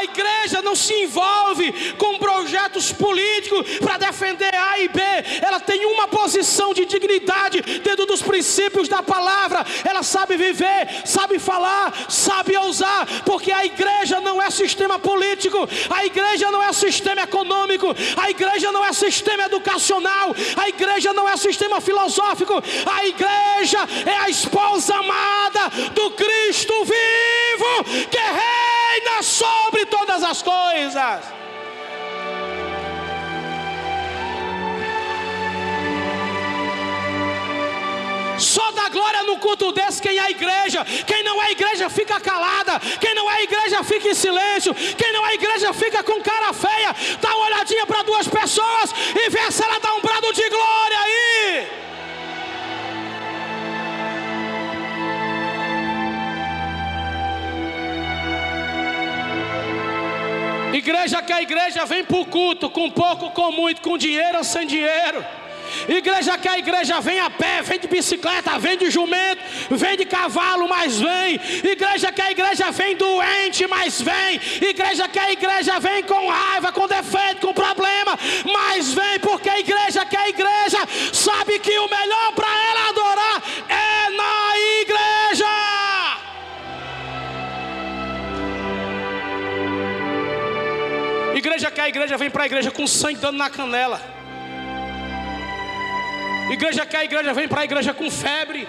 A 0.00 0.04
igreja 0.04 0.62
não 0.62 0.74
se 0.74 0.94
envolve 0.94 1.94
com 1.98 2.16
projetos 2.16 2.90
políticos 2.90 3.78
para 3.80 3.98
defender 3.98 4.54
A 4.54 4.78
e 4.80 4.88
B. 4.88 4.98
Ela 5.42 5.60
tem 5.60 5.84
uma 5.84 6.08
posição 6.08 6.72
de 6.72 6.86
dignidade 6.86 7.60
dentro 7.60 8.06
dos 8.06 8.22
princípios 8.22 8.88
da 8.88 9.02
palavra. 9.02 9.62
Ela 9.84 10.02
sabe 10.02 10.38
viver, 10.38 11.02
sabe 11.04 11.38
falar, 11.38 11.92
sabe 12.08 12.56
ousar, 12.56 13.06
porque 13.26 13.52
a 13.52 13.66
igreja 13.66 14.22
não 14.22 14.40
é 14.40 14.48
sistema 14.48 14.98
político, 14.98 15.68
a 15.90 16.06
igreja 16.06 16.50
não 16.50 16.62
é 16.62 16.72
sistema 16.72 17.20
econômico, 17.20 17.94
a 18.16 18.30
igreja 18.30 18.72
não 18.72 18.82
é 18.82 18.94
sistema 18.94 19.42
educacional, 19.42 20.34
a 20.56 20.66
igreja 20.66 21.12
não 21.12 21.28
é 21.28 21.36
sistema 21.36 21.78
filosófico, 21.78 22.54
a 22.86 23.06
igreja 23.06 23.86
é 24.06 24.16
a 24.16 24.30
esposa 24.30 24.94
amada 24.94 25.68
do 25.92 26.10
Cristo 26.12 26.72
vivo 26.84 28.08
que 28.10 28.16
reina 28.90 29.22
sobre 29.22 29.86
todas 29.86 30.22
as 30.22 30.42
coisas. 30.42 31.40
Só 38.38 38.70
dá 38.72 38.88
glória 38.88 39.22
no 39.24 39.36
culto 39.38 39.70
desse 39.70 40.00
quem 40.00 40.18
é 40.18 40.30
igreja. 40.30 40.84
Quem 41.06 41.22
não 41.22 41.42
é 41.42 41.50
igreja 41.50 41.90
fica 41.90 42.18
calada. 42.18 42.80
Quem 42.98 43.14
não 43.14 43.30
é 43.30 43.42
igreja 43.42 43.84
fica 43.84 44.08
em 44.08 44.14
silêncio. 44.14 44.74
Quem 44.74 45.12
não 45.12 45.26
é 45.26 45.34
igreja 45.34 45.72
fica 45.74 46.02
com 46.02 46.22
cara 46.22 46.52
feia. 46.54 46.96
Dá 47.20 47.36
uma 47.36 47.46
olhadinha 47.46 47.86
para 47.86 48.02
duas 48.02 48.26
pessoas 48.26 48.94
e 49.14 49.28
vê 49.28 49.50
se 49.52 49.62
ela 49.62 49.78
dá 49.78 49.94
um 49.94 50.00
brado 50.00 50.32
de 50.32 50.48
glória 50.48 50.98
aí. 51.00 51.89
Igreja 60.72 61.22
que 61.22 61.32
a 61.32 61.42
igreja 61.42 61.84
vem 61.84 62.04
para 62.04 62.16
o 62.16 62.26
culto, 62.26 62.70
com 62.70 62.90
pouco, 62.90 63.30
com 63.30 63.52
muito, 63.52 63.82
com 63.82 63.98
dinheiro 63.98 64.38
ou 64.38 64.44
sem 64.44 64.66
dinheiro. 64.66 65.24
Igreja 65.88 66.36
que 66.36 66.48
a 66.48 66.58
igreja 66.58 67.00
vem 67.00 67.20
a 67.20 67.30
pé, 67.30 67.62
vem 67.62 67.78
de 67.78 67.86
bicicleta, 67.86 68.58
vem 68.58 68.76
de 68.76 68.90
jumento, 68.90 69.40
vem 69.70 69.96
de 69.96 70.04
cavalo, 70.04 70.68
mas 70.68 71.00
vem. 71.00 71.40
Igreja 71.64 72.12
que 72.12 72.20
a 72.20 72.30
igreja 72.30 72.70
vem 72.70 72.96
doente, 72.96 73.66
mas 73.66 74.00
vem. 74.00 74.40
Igreja 74.60 75.08
que 75.08 75.18
a 75.18 75.30
igreja 75.32 75.78
vem 75.78 76.02
com 76.02 76.28
raiva, 76.28 76.72
com 76.72 76.86
defeito, 76.86 77.46
com 77.46 77.52
problema, 77.52 78.18
mas 78.52 78.92
vem, 78.92 79.18
porque 79.20 79.48
a 79.48 79.58
igreja 79.58 80.04
que 80.04 80.16
a 80.16 80.28
igreja 80.28 80.78
sabe 81.12 81.58
que 81.58 81.78
o 81.78 81.88
melhor 81.88 82.32
para 82.34 82.48
ela 82.48 82.88
adorar 82.88 83.42
é 83.68 84.10
na 84.10 84.58
igreja. 84.80 85.09
Igreja 91.50 91.68
que 91.72 91.80
a 91.80 91.88
igreja 91.88 92.16
vem 92.16 92.30
para 92.30 92.44
a 92.44 92.46
igreja 92.46 92.70
com 92.70 92.86
sangue 92.86 93.18
dando 93.18 93.36
na 93.36 93.50
canela. 93.50 94.00
Igreja 96.48 96.86
que 96.86 96.96
a 96.96 97.04
igreja 97.04 97.34
vem 97.34 97.48
para 97.48 97.62
a 97.62 97.64
igreja 97.64 97.92
com 97.92 98.08
febre. 98.08 98.68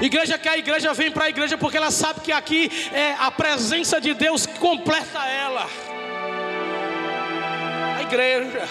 Igreja 0.00 0.38
que 0.38 0.48
a 0.48 0.56
igreja 0.56 0.94
vem 0.94 1.10
para 1.10 1.24
a 1.24 1.28
igreja 1.28 1.58
porque 1.58 1.76
ela 1.76 1.90
sabe 1.90 2.20
que 2.20 2.30
aqui 2.30 2.70
é 2.92 3.16
a 3.18 3.28
presença 3.32 4.00
de 4.00 4.14
Deus 4.14 4.46
que 4.46 4.60
completa 4.60 5.26
ela. 5.26 5.66
A 7.98 8.02
igreja. 8.02 8.62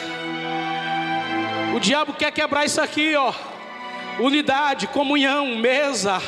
O 1.75 1.79
diabo 1.81 2.13
quer 2.13 2.31
quebrar 2.31 2.63
isso 2.63 2.79
aqui, 2.79 3.13
ó. 3.13 3.33
Unidade, 4.19 4.87
comunhão, 4.87 5.47
mesa 5.57 6.21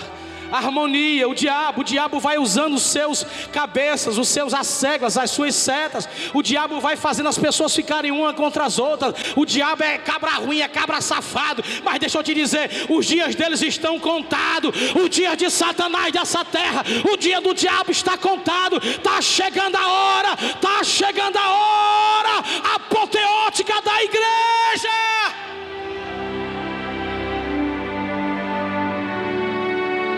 harmonia. 0.52 1.28
O 1.28 1.36
diabo, 1.36 1.82
o 1.82 1.84
diabo 1.84 2.20
vai 2.20 2.38
usando 2.38 2.76
os 2.76 2.84
seus 2.84 3.26
cabeças, 3.52 4.18
os 4.18 4.28
seus 4.28 4.54
assegas, 4.54 5.18
as 5.18 5.32
suas 5.32 5.56
setas. 5.56 6.08
O 6.34 6.42
diabo 6.42 6.80
vai 6.80 6.96
fazendo 6.96 7.30
as 7.30 7.38
pessoas 7.38 7.76
ficarem 7.76 8.12
uma 8.12 8.34
contra 8.34 8.66
as 8.66 8.80
outras. 8.80 9.14
O 9.36 9.46
diabo 9.46 9.84
é 9.84 9.98
cabra 9.98 10.32
ruim, 10.32 10.62
é 10.62 10.68
cabra 10.68 11.02
safado. 11.02 11.64
Mas 11.84 12.00
deixa 12.00 12.18
eu 12.18 12.24
te 12.24 12.34
dizer, 12.34 12.88
os 12.90 13.06
dias 13.06 13.36
deles 13.36 13.62
estão 13.62 14.00
contados. 14.00 14.72
O 14.96 15.10
dia 15.10 15.36
de 15.36 15.50
Satanás 15.50 16.12
dessa 16.12 16.44
terra, 16.44 16.84
o 17.12 17.18
dia 17.18 17.42
do 17.42 17.54
diabo 17.54 17.92
está 17.92 18.18
contado. 18.18 18.78
Está 18.78 19.22
chegando 19.22 19.76
a 19.76 19.88
hora, 19.88 20.38
está 20.56 20.84
chegando 20.84 21.38
a 21.38 21.50
hora 21.50 22.44
apoteótica 22.76 23.82
da 23.82 24.04
igreja. 24.04 25.47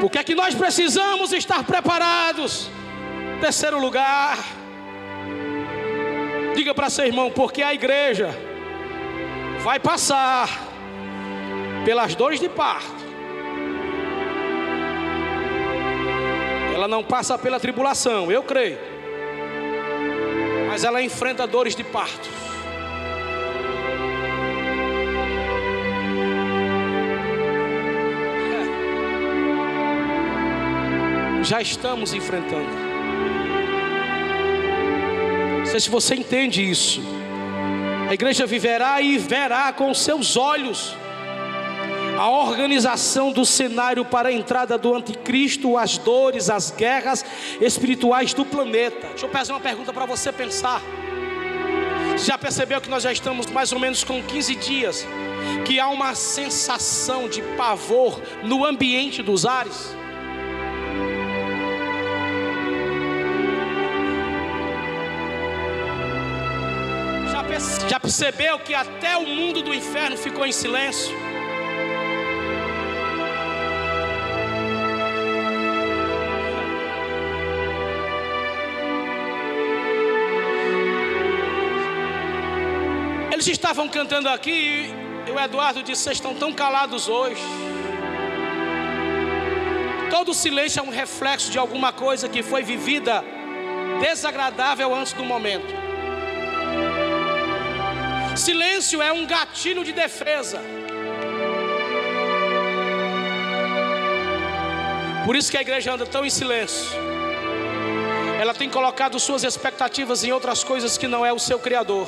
O 0.02 0.10
que 0.10 0.18
é 0.18 0.24
que 0.24 0.34
nós 0.34 0.56
precisamos 0.56 1.34
estar 1.34 1.64
preparados? 1.64 2.70
Terceiro 3.42 3.80
lugar, 3.80 4.38
diga 6.56 6.74
para 6.74 6.90
seu 6.90 7.06
irmão, 7.06 7.30
porque 7.32 7.62
a 7.62 7.74
igreja 7.74 8.30
vai 9.62 9.80
passar 9.80 10.50
pelas 11.84 12.16
dores 12.16 12.40
de 12.40 12.48
parto. 12.50 13.00
Ela 16.74 16.88
não 16.88 17.04
passa 17.04 17.38
pela 17.38 17.60
tribulação, 17.60 18.32
eu 18.32 18.42
creio. 18.42 18.78
Mas 20.70 20.86
ela 20.86 21.02
enfrenta 21.02 21.46
dores 21.46 21.76
de 21.76 21.84
parto. 21.84 22.30
Já 31.44 31.62
estamos 31.62 32.14
enfrentando. 32.14 32.70
Não 35.60 35.66
sei 35.66 35.80
se 35.80 35.90
você 35.90 36.16
entende 36.16 36.68
isso. 36.68 37.02
A 38.10 38.14
igreja 38.14 38.46
viverá 38.46 39.02
e 39.02 39.18
verá 39.18 39.72
com 39.72 39.94
seus 39.94 40.36
olhos 40.36 40.96
a 42.18 42.30
organização 42.30 43.32
do 43.32 43.46
cenário 43.46 44.04
para 44.04 44.28
a 44.28 44.32
entrada 44.32 44.78
do 44.78 44.94
anticristo, 44.94 45.78
as 45.78 45.98
dores, 45.98 46.50
as 46.50 46.70
guerras 46.70 47.24
espirituais 47.62 48.34
do 48.34 48.44
planeta. 48.44 49.08
Deixa 49.10 49.26
eu 49.26 49.30
fazer 49.30 49.54
uma 49.54 49.62
pergunta 49.62 49.94
para 49.94 50.06
você 50.06 50.32
pensar. 50.32 50.82
Você 52.12 52.26
já 52.26 52.38
percebeu 52.38 52.82
que 52.82 52.90
nós 52.90 53.04
já 53.04 53.14
estamos 53.14 53.46
mais 53.46 53.72
ou 53.72 53.80
menos 53.80 54.04
com 54.04 54.22
15 54.22 54.56
dias 54.56 55.08
que 55.66 55.80
há 55.80 55.88
uma 55.88 56.14
sensação 56.14 57.30
de 57.30 57.42
pavor 57.56 58.22
no 58.44 58.66
ambiente 58.66 59.24
dos 59.24 59.46
ares? 59.46 59.99
Já 67.90 68.00
percebeu 68.00 68.60
que 68.60 68.76
até 68.76 69.18
o 69.18 69.26
mundo 69.26 69.64
do 69.64 69.74
inferno 69.74 70.16
ficou 70.16 70.46
em 70.46 70.52
silêncio? 70.52 71.12
Eles 83.32 83.48
estavam 83.48 83.90
cantando 83.90 84.30
aqui 84.30 84.94
e 85.28 85.32
o 85.32 85.40
Eduardo 85.40 85.82
disse: 85.82 86.04
Vocês 86.04 86.18
estão 86.18 86.36
tão 86.36 86.54
calados 86.54 87.08
hoje. 87.08 87.42
Todo 90.12 90.32
silêncio 90.32 90.80
é 90.80 90.84
um 90.84 90.92
reflexo 90.92 91.50
de 91.50 91.58
alguma 91.58 91.92
coisa 91.92 92.30
que 92.30 92.44
foi 92.44 92.62
vivida 92.62 93.24
desagradável 94.00 94.94
antes 94.94 95.14
do 95.14 95.24
momento. 95.24 95.79
Silêncio 98.36 99.02
é 99.02 99.12
um 99.12 99.26
gatilho 99.26 99.84
de 99.84 99.92
defesa. 99.92 100.62
Por 105.26 105.36
isso 105.36 105.52
que 105.52 105.58
a 105.58 105.62
igreja 105.62 105.94
anda 105.94 106.06
tão 106.06 106.26
em 106.26 106.30
silêncio. 106.30 106.90
Ela 108.40 108.54
tem 108.54 108.70
colocado 108.70 109.20
suas 109.20 109.44
expectativas 109.44 110.24
em 110.24 110.32
outras 110.32 110.64
coisas 110.64 110.98
que 110.98 111.08
não 111.08 111.26
é 111.26 111.34
o 111.34 111.38
seu 111.38 111.60
Criador. 111.60 112.08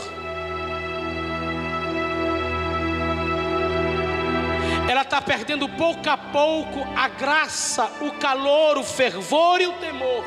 Ela 4.89 5.03
está 5.03 5.22
perdendo 5.22 5.69
pouco 5.69 6.09
a 6.09 6.17
pouco 6.17 6.80
a 6.95 7.07
graça, 7.07 7.91
o 8.01 8.11
calor, 8.11 8.78
o 8.78 8.84
fervor 8.84 9.61
e 9.61 9.67
o 9.67 9.74
temor 9.74 10.26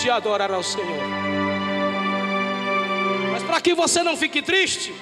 de 0.00 0.10
adorar 0.10 0.52
ao 0.52 0.62
Senhor. 0.62 1.37
Para 3.48 3.62
que 3.62 3.74
você 3.74 4.02
não 4.02 4.14
fique 4.14 4.42
triste, 4.42 4.94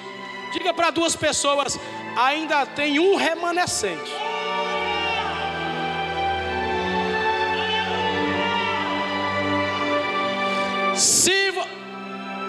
diga 0.53 0.73
para 0.73 0.89
duas 0.89 1.17
pessoas: 1.17 1.77
ainda 2.15 2.65
tem 2.65 2.97
um 2.97 3.17
remanescente. 3.17 4.09
Se 10.95 11.51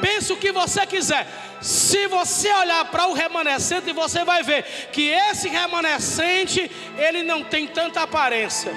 pensa 0.00 0.34
o 0.34 0.36
que 0.36 0.52
você 0.52 0.86
quiser. 0.86 1.26
Se 1.60 2.06
você 2.06 2.48
olhar 2.52 2.84
para 2.84 3.08
o 3.08 3.12
remanescente, 3.12 3.92
você 3.92 4.24
vai 4.24 4.44
ver 4.44 4.62
que 4.92 5.08
esse 5.08 5.48
remanescente 5.48 6.70
ele 6.96 7.24
não 7.24 7.42
tem 7.42 7.66
tanta 7.66 8.02
aparência. 8.02 8.72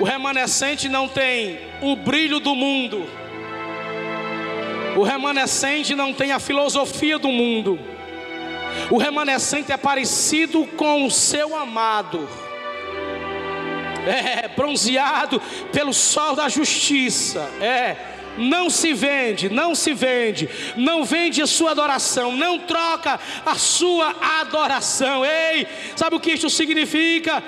O 0.00 0.04
remanescente 0.04 0.88
não 0.88 1.06
tem 1.06 1.60
o 1.82 1.94
brilho 1.94 2.40
do 2.40 2.54
mundo. 2.54 3.06
O 4.96 5.02
remanescente 5.02 5.94
não 5.94 6.14
tem 6.14 6.32
a 6.32 6.40
filosofia 6.40 7.18
do 7.18 7.28
mundo. 7.28 7.78
O 8.90 8.96
remanescente 8.96 9.70
é 9.70 9.76
parecido 9.76 10.66
com 10.66 11.04
o 11.04 11.10
seu 11.10 11.54
amado. 11.54 12.26
É 14.06 14.48
bronzeado 14.48 15.38
pelo 15.70 15.92
sol 15.92 16.34
da 16.34 16.48
justiça. 16.48 17.50
É 17.60 17.94
não 18.36 18.70
se 18.70 18.92
vende, 18.92 19.48
não 19.48 19.74
se 19.74 19.92
vende, 19.92 20.48
não 20.76 21.04
vende 21.04 21.42
a 21.42 21.46
sua 21.46 21.72
adoração, 21.72 22.36
não 22.36 22.58
troca 22.58 23.18
a 23.44 23.54
sua 23.56 24.14
adoração. 24.40 25.24
Ei, 25.24 25.66
sabe 25.96 26.16
o 26.16 26.20
que 26.20 26.32
isso 26.32 26.48
significa? 26.48 27.42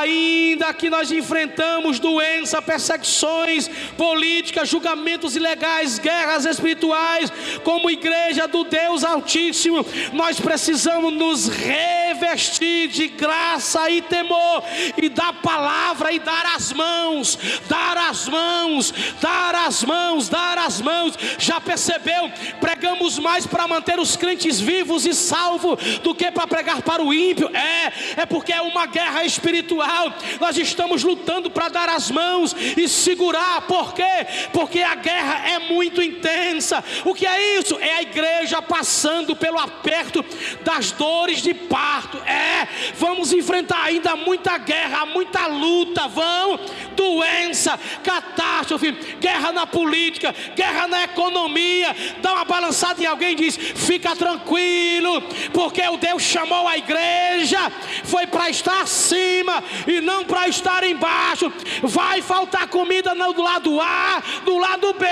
Ainda 0.00 0.72
que 0.72 0.88
nós 0.88 1.10
enfrentamos 1.10 1.98
doença, 1.98 2.62
perseguições 2.62 3.68
políticas, 3.96 4.68
julgamentos 4.68 5.36
ilegais, 5.36 5.98
guerras 5.98 6.44
espirituais, 6.44 7.32
como 7.64 7.90
igreja 7.90 8.46
do 8.46 8.64
Deus 8.64 9.04
Altíssimo, 9.04 9.84
nós 10.12 10.38
precisamos 10.38 11.12
nos 11.12 11.48
revestir 11.48 12.88
de 12.88 13.08
graça 13.08 13.90
e 13.90 14.00
temor 14.02 14.62
e 14.96 15.08
da 15.08 15.32
palavra 15.32 16.12
e 16.12 16.18
dar 16.18 16.54
as 16.54 16.72
mãos, 16.72 17.38
dar 17.68 17.96
as 17.96 18.28
mãos, 18.28 18.94
dar 19.20 19.54
as 19.54 19.84
mãos 19.84 20.28
dar 20.28 20.37
as 20.58 20.80
mãos. 20.80 21.14
Já 21.38 21.60
percebeu? 21.60 22.30
Pregamos 22.60 23.18
mais 23.18 23.46
para 23.46 23.66
manter 23.66 23.98
os 23.98 24.16
crentes 24.16 24.60
vivos 24.60 25.06
e 25.06 25.14
salvos 25.14 25.98
do 25.98 26.14
que 26.14 26.30
para 26.30 26.46
pregar 26.46 26.82
para 26.82 27.02
o 27.02 27.12
ímpio. 27.12 27.50
É, 27.54 28.22
é 28.22 28.26
porque 28.26 28.52
é 28.52 28.60
uma 28.60 28.86
guerra 28.86 29.24
espiritual. 29.24 30.12
Nós 30.40 30.56
estamos 30.56 31.02
lutando 31.02 31.50
para 31.50 31.68
dar 31.68 31.88
as 31.88 32.10
mãos 32.10 32.54
e 32.76 32.88
segurar. 32.88 33.62
Por 33.62 33.94
quê? 33.94 34.26
Porque 34.52 34.80
a 34.80 34.94
guerra 34.94 35.48
é 35.48 35.58
muito 35.58 36.02
intensa. 36.02 36.82
O 37.04 37.14
que 37.14 37.26
é 37.26 37.58
isso? 37.58 37.78
É 37.80 37.94
a 37.94 38.02
igreja 38.02 38.60
passando 38.60 39.34
pelo 39.34 39.58
aperto 39.58 40.24
das 40.62 40.92
dores 40.92 41.42
de 41.42 41.54
parto. 41.54 42.18
É, 42.18 42.68
vamos 42.94 43.32
enfrentar 43.32 43.84
ainda 43.84 44.16
muita 44.16 44.58
guerra, 44.58 45.06
muita 45.06 45.46
luta. 45.46 46.08
Vão, 46.08 46.58
doença, 46.94 47.78
catástrofe, 48.02 48.92
guerra 49.20 49.52
na 49.52 49.66
política 49.66 50.17
política, 50.18 50.34
guerra 50.54 50.88
na 50.88 51.04
economia. 51.04 51.94
Dá 52.20 52.34
uma 52.34 52.44
balançada 52.44 53.02
em 53.02 53.06
alguém 53.06 53.32
e 53.32 53.36
diz: 53.36 53.56
fica 53.56 54.14
tranquilo, 54.16 55.22
porque 55.52 55.82
o 55.88 55.96
Deus 55.96 56.22
chamou 56.22 56.66
a 56.66 56.76
igreja, 56.76 57.70
foi 58.04 58.26
para 58.26 58.50
estar 58.50 58.82
acima 58.82 59.62
e 59.86 60.00
não 60.00 60.24
para 60.24 60.48
estar 60.48 60.82
embaixo. 60.84 61.52
Vai 61.82 62.20
faltar 62.20 62.66
comida 62.68 63.14
do 63.14 63.42
lado 63.42 63.80
A, 63.80 64.22
do 64.44 64.58
lado 64.58 64.92
B, 64.94 65.06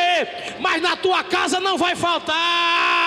mas 0.60 0.82
na 0.82 0.96
tua 0.96 1.22
casa 1.22 1.60
não 1.60 1.78
vai 1.78 1.94
faltar 1.94 3.06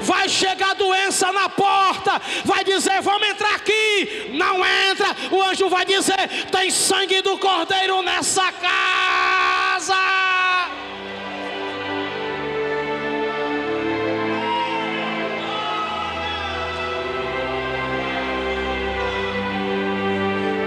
vai 0.00 0.28
chegar 0.28 0.74
doença 0.74 1.32
na 1.32 1.48
porta, 1.48 2.20
vai 2.44 2.62
dizer: 2.62 3.00
Vamos 3.00 3.28
entrar 3.28 3.54
aqui. 3.54 4.30
Não 4.32 4.64
entra, 4.64 5.08
o 5.30 5.42
anjo 5.42 5.68
vai 5.68 5.84
dizer: 5.84 6.46
Tem 6.50 6.70
sangue 6.70 7.22
do 7.22 7.38
cordeiro 7.38 8.02
nessa 8.02 8.52
casa. 8.52 10.33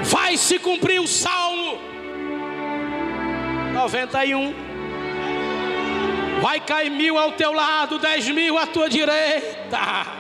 Vai 0.08 0.38
se 0.38 0.58
cumprir 0.58 1.02
o 1.02 1.08
Salmo 1.08 1.80
91. 3.74 4.68
Vai 6.42 6.60
cair 6.60 6.90
mil 6.90 7.18
ao 7.18 7.32
teu 7.34 7.52
lado, 7.52 8.00
dez 8.00 8.28
mil 8.30 8.58
à 8.58 8.66
tua 8.66 8.90
direita. 8.90 10.18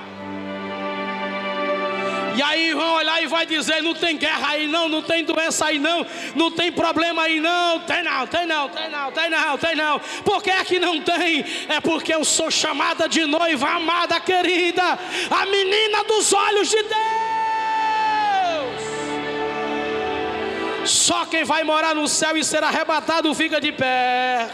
E 2.35 2.41
aí 2.43 2.71
vão 2.73 2.93
olhar 2.95 3.23
e 3.23 3.27
vai 3.27 3.45
dizer: 3.45 3.81
não 3.81 3.95
tem 3.95 4.17
guerra 4.17 4.49
aí 4.49 4.67
não, 4.67 4.87
não 4.89 5.01
tem 5.01 5.23
doença 5.23 5.65
aí 5.65 5.79
não, 5.79 6.05
não 6.35 6.51
tem 6.51 6.71
problema 6.71 7.23
aí 7.23 7.39
não. 7.39 7.79
Tem 7.79 8.03
não, 8.03 8.27
tem 8.27 8.45
não, 8.45 8.69
tem 8.69 8.89
não, 8.89 9.11
tem 9.11 9.29
não, 9.29 9.57
tem 9.57 9.75
não. 9.75 9.99
Por 10.23 10.43
que 10.43 10.51
é 10.51 10.63
que 10.63 10.79
não 10.79 11.01
tem? 11.01 11.45
É 11.69 11.79
porque 11.81 12.13
eu 12.13 12.23
sou 12.23 12.51
chamada 12.51 13.07
de 13.07 13.25
noiva 13.25 13.69
amada, 13.69 14.19
querida, 14.19 14.99
a 15.31 15.45
menina 15.45 16.03
dos 16.03 16.33
olhos 16.33 16.69
de 16.69 16.83
Deus. 16.83 17.16
Só 20.87 21.25
quem 21.25 21.43
vai 21.43 21.63
morar 21.63 21.93
no 21.93 22.07
céu 22.07 22.37
e 22.37 22.43
ser 22.43 22.63
arrebatado 22.63 23.33
fica 23.35 23.59
de 23.59 23.71
pé. 23.71 24.49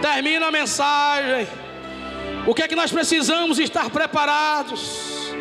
Termina 0.00 0.46
a 0.46 0.50
mensagem. 0.50 1.48
O 2.46 2.54
que 2.54 2.62
é 2.62 2.68
que 2.68 2.76
nós 2.76 2.90
precisamos 2.90 3.58
estar 3.58 3.90
preparados? 3.90 5.32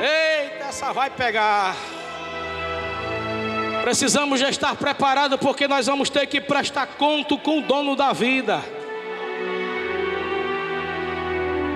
Eita, 0.00 0.66
essa 0.68 0.92
vai 0.92 1.10
pegar. 1.10 1.76
Precisamos 3.82 4.38
já 4.38 4.48
estar 4.48 4.76
preparados 4.76 5.38
porque 5.40 5.66
nós 5.66 5.86
vamos 5.86 6.10
ter 6.10 6.26
que 6.26 6.40
prestar 6.40 6.86
conta 6.86 7.36
com 7.36 7.58
o 7.58 7.62
dono 7.62 7.96
da 7.96 8.12
vida. 8.12 8.62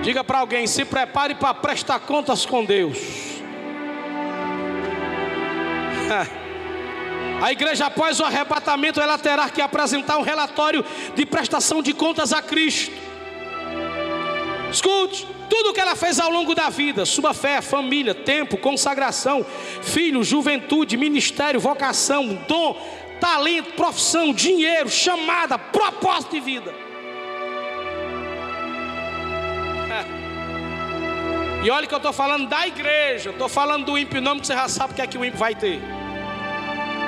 Diga 0.01 0.23
para 0.23 0.39
alguém: 0.39 0.67
se 0.67 0.85
prepare 0.85 1.35
para 1.35 1.53
prestar 1.53 1.99
contas 1.99 2.45
com 2.45 2.63
Deus. 2.63 3.32
A 7.41 7.51
igreja, 7.51 7.87
após 7.87 8.19
o 8.19 8.23
arrebatamento, 8.23 9.01
ela 9.01 9.17
terá 9.17 9.49
que 9.49 9.61
apresentar 9.61 10.17
um 10.17 10.21
relatório 10.21 10.83
de 11.15 11.25
prestação 11.25 11.81
de 11.81 11.93
contas 11.93 12.31
a 12.31 12.41
Cristo. 12.41 12.95
Escute, 14.71 15.27
tudo 15.49 15.69
o 15.69 15.73
que 15.73 15.79
ela 15.79 15.95
fez 15.95 16.19
ao 16.19 16.31
longo 16.31 16.55
da 16.55 16.69
vida: 16.69 17.05
sua 17.05 17.33
fé, 17.33 17.61
família, 17.61 18.15
tempo, 18.15 18.57
consagração, 18.57 19.45
filho, 19.81 20.23
juventude, 20.23 20.97
ministério, 20.97 21.59
vocação, 21.59 22.39
dom, 22.47 22.75
talento, 23.19 23.73
profissão, 23.73 24.33
dinheiro, 24.33 24.89
chamada, 24.89 25.57
propósito 25.59 26.31
de 26.31 26.39
vida. 26.39 26.82
E 31.63 31.71
olha 31.71 31.87
que 31.87 31.93
eu 31.93 31.97
estou 31.97 32.11
falando 32.11 32.49
da 32.49 32.67
igreja, 32.67 33.29
estou 33.29 33.47
falando 33.47 33.85
do 33.85 33.97
ímpio, 33.97 34.21
não, 34.21 34.33
porque 34.33 34.47
você 34.47 34.53
já 34.53 34.67
sabe 34.67 34.91
o 34.91 34.95
que 34.97 35.01
é 35.01 35.07
que 35.07 35.17
o 35.17 35.23
ímpio 35.23 35.39
vai 35.39 35.55
ter. 35.55 35.79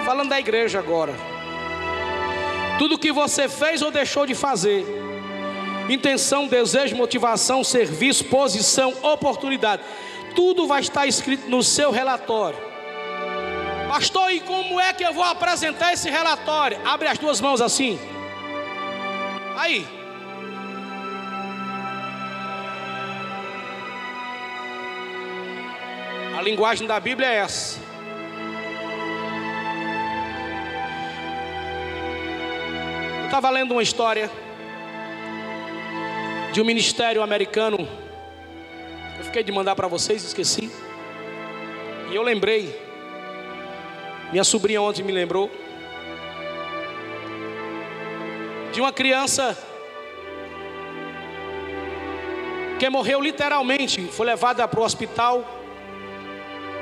Falando 0.05 0.29
da 0.29 0.39
igreja 0.39 0.79
agora. 0.79 1.13
Tudo 2.79 2.97
que 2.97 3.11
você 3.11 3.49
fez 3.49 3.81
ou 3.81 3.91
deixou 3.91 4.25
de 4.25 4.33
fazer, 4.33 4.85
intenção, 5.89 6.47
desejo, 6.47 6.95
motivação, 6.95 7.65
serviço, 7.65 8.23
posição, 8.25 8.93
oportunidade, 9.01 9.81
tudo 10.33 10.67
vai 10.67 10.79
estar 10.79 11.05
escrito 11.05 11.49
no 11.49 11.61
seu 11.61 11.91
relatório. 11.91 12.57
Pastor, 13.89 14.31
e 14.31 14.39
como 14.39 14.79
é 14.79 14.93
que 14.93 15.03
eu 15.03 15.13
vou 15.13 15.23
apresentar 15.23 15.91
esse 15.91 16.09
relatório? 16.09 16.79
Abre 16.85 17.09
as 17.09 17.17
duas 17.17 17.41
mãos 17.41 17.59
assim. 17.59 17.99
Aí. 19.57 19.94
Linguagem 26.45 26.85
da 26.85 26.99
Bíblia 26.99 27.27
é 27.27 27.37
essa. 27.37 27.79
Eu 33.21 33.25
estava 33.25 33.49
lendo 33.49 33.71
uma 33.71 33.81
história 33.81 34.29
de 36.53 36.61
um 36.61 36.63
ministério 36.63 37.23
americano. 37.23 37.87
Eu 39.17 39.23
fiquei 39.23 39.43
de 39.43 39.51
mandar 39.51 39.75
para 39.75 39.87
vocês, 39.87 40.23
esqueci. 40.23 40.71
E 42.11 42.15
eu 42.15 42.21
lembrei. 42.21 42.79
Minha 44.31 44.43
sobrinha 44.43 44.83
ontem 44.83 45.01
me 45.01 45.11
lembrou. 45.11 45.49
De 48.71 48.79
uma 48.79 48.93
criança 48.93 49.57
que 52.77 52.87
morreu 52.87 53.19
literalmente, 53.19 53.99
foi 54.09 54.27
levada 54.27 54.67
para 54.67 54.79
o 54.79 54.83
hospital 54.83 55.54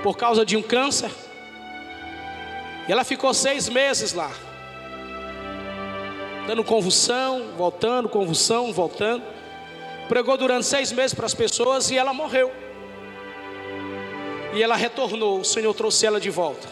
por 0.03 0.17
causa 0.17 0.45
de 0.45 0.57
um 0.57 0.61
câncer. 0.61 1.09
E 2.87 2.91
ela 2.91 3.05
ficou 3.05 3.33
seis 3.33 3.69
meses 3.69 4.13
lá, 4.13 4.29
dando 6.45 6.63
convulsão, 6.63 7.53
voltando, 7.57 8.09
convulsão, 8.09 8.73
voltando. 8.73 9.23
Pregou 10.09 10.37
durante 10.37 10.65
seis 10.65 10.91
meses 10.91 11.13
para 11.13 11.25
as 11.25 11.33
pessoas 11.33 11.89
e 11.89 11.97
ela 11.97 12.13
morreu. 12.13 12.51
E 14.53 14.61
ela 14.61 14.75
retornou, 14.75 15.39
o 15.39 15.45
Senhor 15.45 15.73
trouxe 15.73 16.05
ela 16.05 16.19
de 16.19 16.29
volta. 16.29 16.67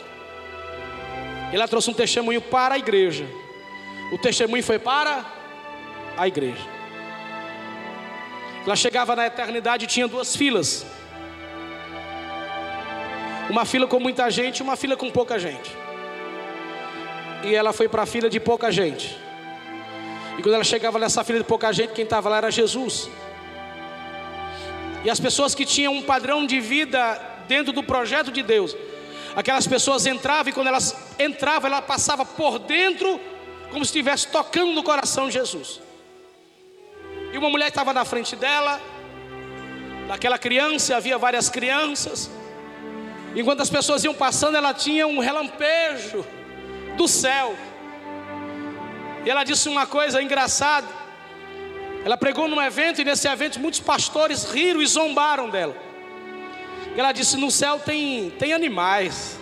Ela 1.53 1.67
trouxe 1.67 1.89
um 1.89 1.93
testemunho 1.93 2.41
para 2.41 2.75
a 2.75 2.77
igreja. 2.77 3.25
O 4.11 4.17
testemunho 4.17 4.63
foi 4.63 4.77
para 4.77 5.25
a 6.17 6.27
igreja. 6.27 6.61
Ela 8.65 8.75
chegava 8.75 9.15
na 9.15 9.25
eternidade 9.25 9.85
e 9.85 9.87
tinha 9.87 10.07
duas 10.07 10.35
filas. 10.35 10.85
Uma 13.51 13.65
fila 13.65 13.85
com 13.85 13.99
muita 13.99 14.31
gente 14.31 14.59
e 14.59 14.63
uma 14.63 14.77
fila 14.77 14.95
com 14.95 15.11
pouca 15.11 15.37
gente. 15.37 15.75
E 17.43 17.53
ela 17.53 17.73
foi 17.73 17.89
para 17.89 18.03
a 18.03 18.05
fila 18.05 18.29
de 18.29 18.39
pouca 18.39 18.71
gente. 18.71 19.19
E 20.37 20.41
quando 20.41 20.55
ela 20.55 20.63
chegava 20.63 20.97
nessa 20.97 21.21
fila 21.21 21.39
de 21.39 21.43
pouca 21.43 21.69
gente, 21.73 21.91
quem 21.91 22.05
estava 22.05 22.29
lá 22.29 22.37
era 22.37 22.49
Jesus. 22.49 23.09
E 25.03 25.09
as 25.09 25.19
pessoas 25.19 25.53
que 25.53 25.65
tinham 25.65 25.93
um 25.93 26.01
padrão 26.01 26.45
de 26.45 26.61
vida 26.61 27.21
dentro 27.49 27.73
do 27.73 27.83
projeto 27.83 28.31
de 28.31 28.41
Deus, 28.41 28.73
aquelas 29.35 29.67
pessoas 29.67 30.05
entravam 30.05 30.49
e 30.49 30.53
quando 30.53 30.67
elas 30.67 30.95
entravam, 31.19 31.69
ela 31.69 31.81
passava 31.81 32.23
por 32.23 32.57
dentro, 32.57 33.19
como 33.69 33.83
se 33.83 33.89
estivesse 33.89 34.27
tocando 34.27 34.71
no 34.71 34.81
coração 34.81 35.27
de 35.27 35.33
Jesus. 35.33 35.81
E 37.33 37.37
uma 37.37 37.49
mulher 37.49 37.67
estava 37.67 37.91
na 37.91 38.05
frente 38.05 38.33
dela, 38.33 38.79
daquela 40.07 40.37
criança, 40.37 40.95
havia 40.95 41.17
várias 41.17 41.49
crianças. 41.49 42.31
Enquanto 43.35 43.61
as 43.61 43.69
pessoas 43.69 44.03
iam 44.03 44.13
passando, 44.13 44.57
ela 44.57 44.73
tinha 44.73 45.07
um 45.07 45.19
relampejo 45.19 46.25
do 46.97 47.07
céu. 47.07 47.55
E 49.25 49.29
ela 49.29 49.43
disse 49.43 49.69
uma 49.69 49.85
coisa 49.85 50.21
engraçada. 50.21 50.87
Ela 52.03 52.17
pregou 52.17 52.47
num 52.47 52.61
evento 52.61 52.99
e 52.99 53.05
nesse 53.05 53.27
evento 53.27 53.59
muitos 53.59 53.79
pastores 53.79 54.51
riram 54.51 54.81
e 54.81 54.87
zombaram 54.87 55.49
dela. 55.49 55.75
E 56.95 56.99
ela 56.99 57.11
disse: 57.11 57.37
No 57.37 57.51
céu 57.51 57.79
tem, 57.79 58.31
tem 58.31 58.53
animais. 58.53 59.39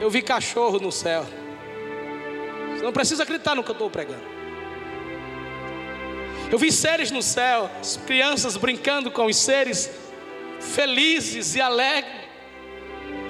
Eu 0.00 0.10
vi 0.10 0.20
cachorro 0.20 0.78
no 0.78 0.90
céu. 0.90 1.24
Você 2.74 2.82
não 2.82 2.92
precisa 2.92 3.22
acreditar 3.22 3.54
no 3.54 3.62
que 3.62 3.70
eu 3.70 3.74
estou 3.74 3.90
pregando. 3.90 4.30
Eu 6.50 6.58
vi 6.58 6.72
seres 6.72 7.10
no 7.12 7.22
céu, 7.22 7.70
as 7.80 7.96
crianças 7.96 8.56
brincando 8.56 9.10
com 9.10 9.26
os 9.26 9.36
seres, 9.36 9.88
felizes 10.58 11.54
e 11.54 11.60
alegres, 11.60 12.19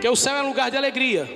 porque 0.00 0.08
o 0.08 0.16
céu 0.16 0.34
é 0.34 0.40
lugar 0.40 0.70
de 0.70 0.78
alegria. 0.78 1.28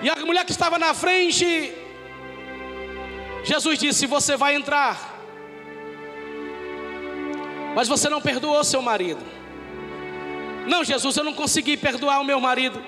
E 0.00 0.08
a 0.08 0.16
mulher 0.24 0.46
que 0.46 0.50
estava 0.50 0.78
na 0.78 0.94
frente, 0.94 1.74
Jesus 3.44 3.78
disse: 3.78 4.06
Você 4.06 4.34
vai 4.34 4.54
entrar, 4.54 5.20
mas 7.74 7.86
você 7.86 8.08
não 8.08 8.22
perdoou 8.22 8.64
seu 8.64 8.80
marido. 8.80 9.20
Não, 10.66 10.82
Jesus, 10.82 11.14
eu 11.18 11.24
não 11.24 11.34
consegui 11.34 11.76
perdoar 11.76 12.22
o 12.22 12.24
meu 12.24 12.40
marido, 12.40 12.82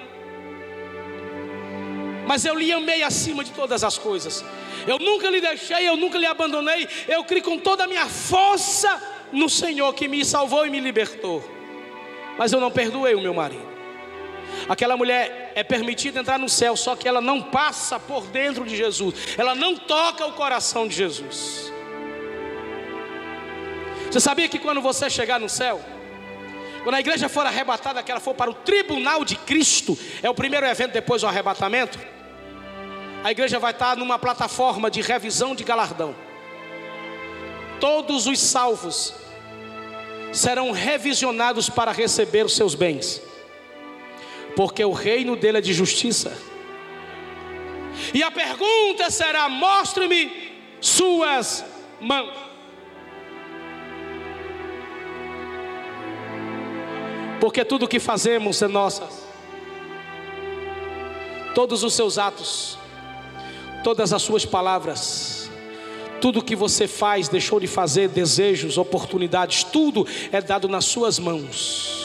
mas 2.26 2.46
eu 2.46 2.54
lhe 2.54 2.72
amei 2.72 3.02
acima 3.02 3.44
de 3.44 3.50
todas 3.50 3.84
as 3.84 3.98
coisas. 3.98 4.42
Eu 4.86 4.98
nunca 4.98 5.28
lhe 5.28 5.42
deixei, 5.42 5.86
eu 5.86 5.98
nunca 5.98 6.16
lhe 6.16 6.24
abandonei. 6.24 6.88
Eu 7.06 7.24
criei 7.24 7.42
com 7.42 7.58
toda 7.58 7.84
a 7.84 7.86
minha 7.86 8.06
força 8.06 8.88
no 9.30 9.50
Senhor 9.50 9.92
que 9.92 10.08
me 10.08 10.24
salvou 10.24 10.66
e 10.66 10.70
me 10.70 10.80
libertou. 10.80 11.60
Mas 12.38 12.52
eu 12.52 12.60
não 12.60 12.70
perdoei 12.70 13.14
o 13.14 13.20
meu 13.20 13.34
marido. 13.34 13.72
Aquela 14.68 14.96
mulher 14.96 15.52
é 15.54 15.62
permitida 15.62 16.20
entrar 16.20 16.38
no 16.38 16.48
céu, 16.48 16.76
só 16.76 16.94
que 16.94 17.08
ela 17.08 17.20
não 17.20 17.42
passa 17.42 17.98
por 17.98 18.26
dentro 18.26 18.64
de 18.64 18.76
Jesus, 18.76 19.14
ela 19.36 19.54
não 19.54 19.76
toca 19.76 20.26
o 20.26 20.32
coração 20.32 20.86
de 20.86 20.94
Jesus. 20.94 21.72
Você 24.10 24.20
sabia 24.20 24.48
que 24.48 24.58
quando 24.58 24.80
você 24.80 25.08
chegar 25.08 25.40
no 25.40 25.48
céu, 25.48 25.80
quando 26.82 26.96
a 26.96 27.00
igreja 27.00 27.28
for 27.28 27.46
arrebatada, 27.46 28.02
que 28.02 28.10
ela 28.10 28.20
for 28.20 28.34
para 28.34 28.50
o 28.50 28.54
tribunal 28.54 29.24
de 29.24 29.36
Cristo, 29.36 29.98
é 30.22 30.28
o 30.28 30.34
primeiro 30.34 30.66
evento 30.66 30.92
depois 30.92 31.22
do 31.22 31.28
arrebatamento, 31.28 31.98
a 33.24 33.30
igreja 33.30 33.58
vai 33.58 33.70
estar 33.70 33.96
numa 33.96 34.18
plataforma 34.18 34.90
de 34.90 35.00
revisão 35.00 35.54
de 35.54 35.64
galardão. 35.64 36.14
Todos 37.80 38.26
os 38.26 38.38
salvos 38.38 39.14
serão 40.32 40.70
revisionados 40.70 41.68
para 41.68 41.92
receber 41.92 42.44
os 42.44 42.56
seus 42.56 42.74
bens 42.74 43.22
porque 44.54 44.84
o 44.84 44.92
reino 44.92 45.36
dele 45.36 45.58
é 45.58 45.60
de 45.60 45.72
justiça. 45.72 46.36
E 48.12 48.22
a 48.22 48.30
pergunta 48.30 49.10
será: 49.10 49.48
mostre-me 49.48 50.52
suas 50.80 51.64
mãos. 52.00 52.34
Porque 57.40 57.64
tudo 57.64 57.88
que 57.88 57.98
fazemos 57.98 58.62
é 58.62 58.68
nossas. 58.68 59.26
Todos 61.54 61.82
os 61.82 61.92
seus 61.92 62.16
atos, 62.16 62.78
todas 63.84 64.12
as 64.12 64.22
suas 64.22 64.46
palavras, 64.46 65.41
tudo 66.22 66.40
que 66.40 66.54
você 66.54 66.86
faz, 66.86 67.26
deixou 67.26 67.58
de 67.58 67.66
fazer, 67.66 68.08
desejos, 68.08 68.78
oportunidades, 68.78 69.64
tudo 69.64 70.06
é 70.30 70.40
dado 70.40 70.68
nas 70.68 70.84
suas 70.84 71.18
mãos. 71.18 72.00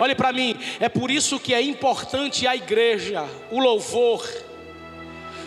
Olhe 0.00 0.14
para 0.14 0.32
mim, 0.32 0.56
é 0.80 0.88
por 0.88 1.10
isso 1.10 1.38
que 1.38 1.52
é 1.52 1.60
importante 1.60 2.46
a 2.46 2.56
igreja, 2.56 3.28
o 3.50 3.60
louvor, 3.60 4.26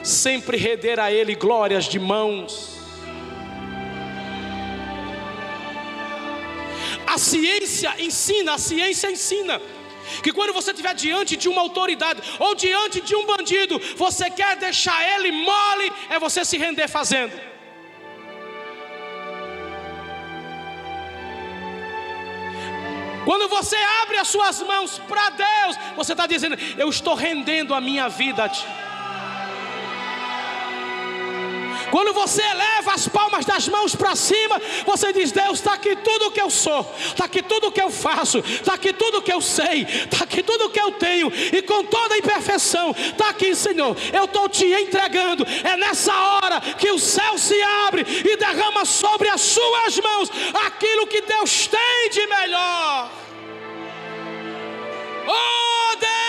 sempre 0.03 0.55
render 0.55 0.99
a 0.99 1.11
Ele 1.11 1.33
glórias 1.33 1.85
de 1.85 1.97
mãos. 1.97 2.75
A 7.07 7.17
ciência 7.17 7.95
ensina, 7.97 8.53
a 8.53 8.59
ciência 8.59 9.09
ensina 9.09 9.59
que 10.23 10.31
quando 10.31 10.53
você 10.53 10.71
estiver 10.71 10.93
diante 10.93 11.35
de 11.35 11.49
uma 11.49 11.61
autoridade 11.61 12.21
ou 12.39 12.55
diante 12.55 13.01
de 13.01 13.15
um 13.15 13.25
bandido, 13.25 13.79
você 13.95 14.29
quer 14.29 14.55
deixar 14.57 14.99
ele 15.15 15.31
mole, 15.31 15.91
é 16.09 16.19
você 16.19 16.43
se 16.45 16.57
render 16.57 16.87
fazendo. 16.87 17.33
Quando 23.25 23.49
você 23.49 23.75
abre 24.03 24.17
as 24.17 24.27
suas 24.27 24.61
mãos 24.61 24.99
para 24.99 25.31
Deus, 25.31 25.77
você 25.95 26.11
está 26.11 26.27
dizendo: 26.27 26.55
Eu 26.77 26.89
estou 26.89 27.15
rendendo 27.15 27.73
a 27.73 27.81
minha 27.81 28.07
vida 28.07 28.43
a 28.43 28.49
Ti. 28.49 28.84
Quando 31.95 32.11
você 32.11 32.41
eleva 32.41 32.91
as 32.91 33.07
palmas 33.07 33.45
das 33.45 33.69
mãos 33.69 33.95
para 33.95 34.17
cima, 34.17 34.61
você 34.85 35.13
diz: 35.13 35.31
Deus, 35.31 35.59
está 35.59 35.75
aqui 35.75 35.95
tudo 35.95 36.25
o 36.25 36.31
que 36.31 36.41
eu 36.41 36.49
sou, 36.49 36.93
está 36.99 37.23
aqui 37.23 37.41
tudo 37.41 37.67
o 37.67 37.71
que 37.71 37.81
eu 37.81 37.89
faço, 37.89 38.39
está 38.39 38.73
aqui 38.73 38.91
tudo 38.91 39.19
o 39.19 39.21
que 39.21 39.31
eu 39.31 39.39
sei, 39.39 39.83
está 39.83 40.25
aqui 40.25 40.43
tudo 40.43 40.65
o 40.65 40.69
que 40.69 40.81
eu 40.81 40.91
tenho, 40.91 41.31
e 41.53 41.61
com 41.61 41.85
toda 41.85 42.15
a 42.15 42.17
imperfeição, 42.17 42.93
está 42.99 43.29
aqui, 43.29 43.55
Senhor, 43.55 43.95
eu 44.11 44.25
estou 44.25 44.49
te 44.49 44.65
entregando. 44.65 45.47
É 45.63 45.77
nessa 45.77 46.13
hora 46.13 46.59
que 46.59 46.91
o 46.91 46.99
céu 46.99 47.37
se 47.37 47.61
abre 47.87 48.05
e 48.29 48.35
derrama 48.35 48.83
sobre 48.83 49.29
as 49.29 49.39
suas 49.39 49.97
mãos 49.97 50.29
aquilo 50.67 51.07
que 51.07 51.21
Deus 51.21 51.67
tem 51.67 52.09
de 52.11 52.27
melhor. 52.27 53.09
Oh 55.29 55.95
Deus! 55.95 56.24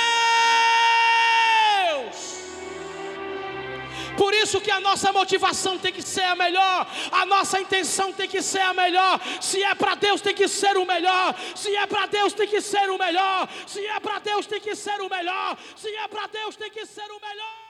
Por 4.17 4.33
isso 4.35 4.61
que 4.61 4.71
a 4.71 4.81
nossa 4.81 5.13
motivação 5.13 5.79
tem 5.79 5.93
que 5.93 6.03
ser 6.03 6.25
a 6.25 6.35
melhor, 6.35 6.87
a 7.13 7.27
nossa 7.27 7.61
intenção 7.61 8.13
tem 8.13 8.29
que 8.29 8.43
ser 8.43 8.61
a 8.61 8.73
melhor. 8.73 9.21
Se 9.41 9.63
é 9.63 9.75
para 9.75 9.95
Deus, 9.95 10.21
tem 10.21 10.35
que 10.35 10.49
ser 10.49 10.77
o 10.77 10.87
melhor. 10.87 11.35
Se 11.55 11.75
é 11.75 11.87
para 11.87 12.07
Deus, 12.07 12.33
tem 12.33 12.49
que 12.49 12.61
ser 12.61 12.89
o 12.91 12.99
melhor. 12.99 13.49
Se 13.67 13.87
é 13.87 14.01
para 14.01 14.19
Deus, 14.19 14.47
tem 14.47 14.61
que 14.61 14.75
ser 14.75 15.01
o 15.01 15.09
melhor. 15.09 15.59
Se 15.77 15.95
é 15.95 16.09
para 16.09 16.27
Deus, 16.27 16.57
tem 16.57 16.71
que 16.71 16.87
ser 16.87 17.11
o 17.11 17.21
melhor. 17.21 17.66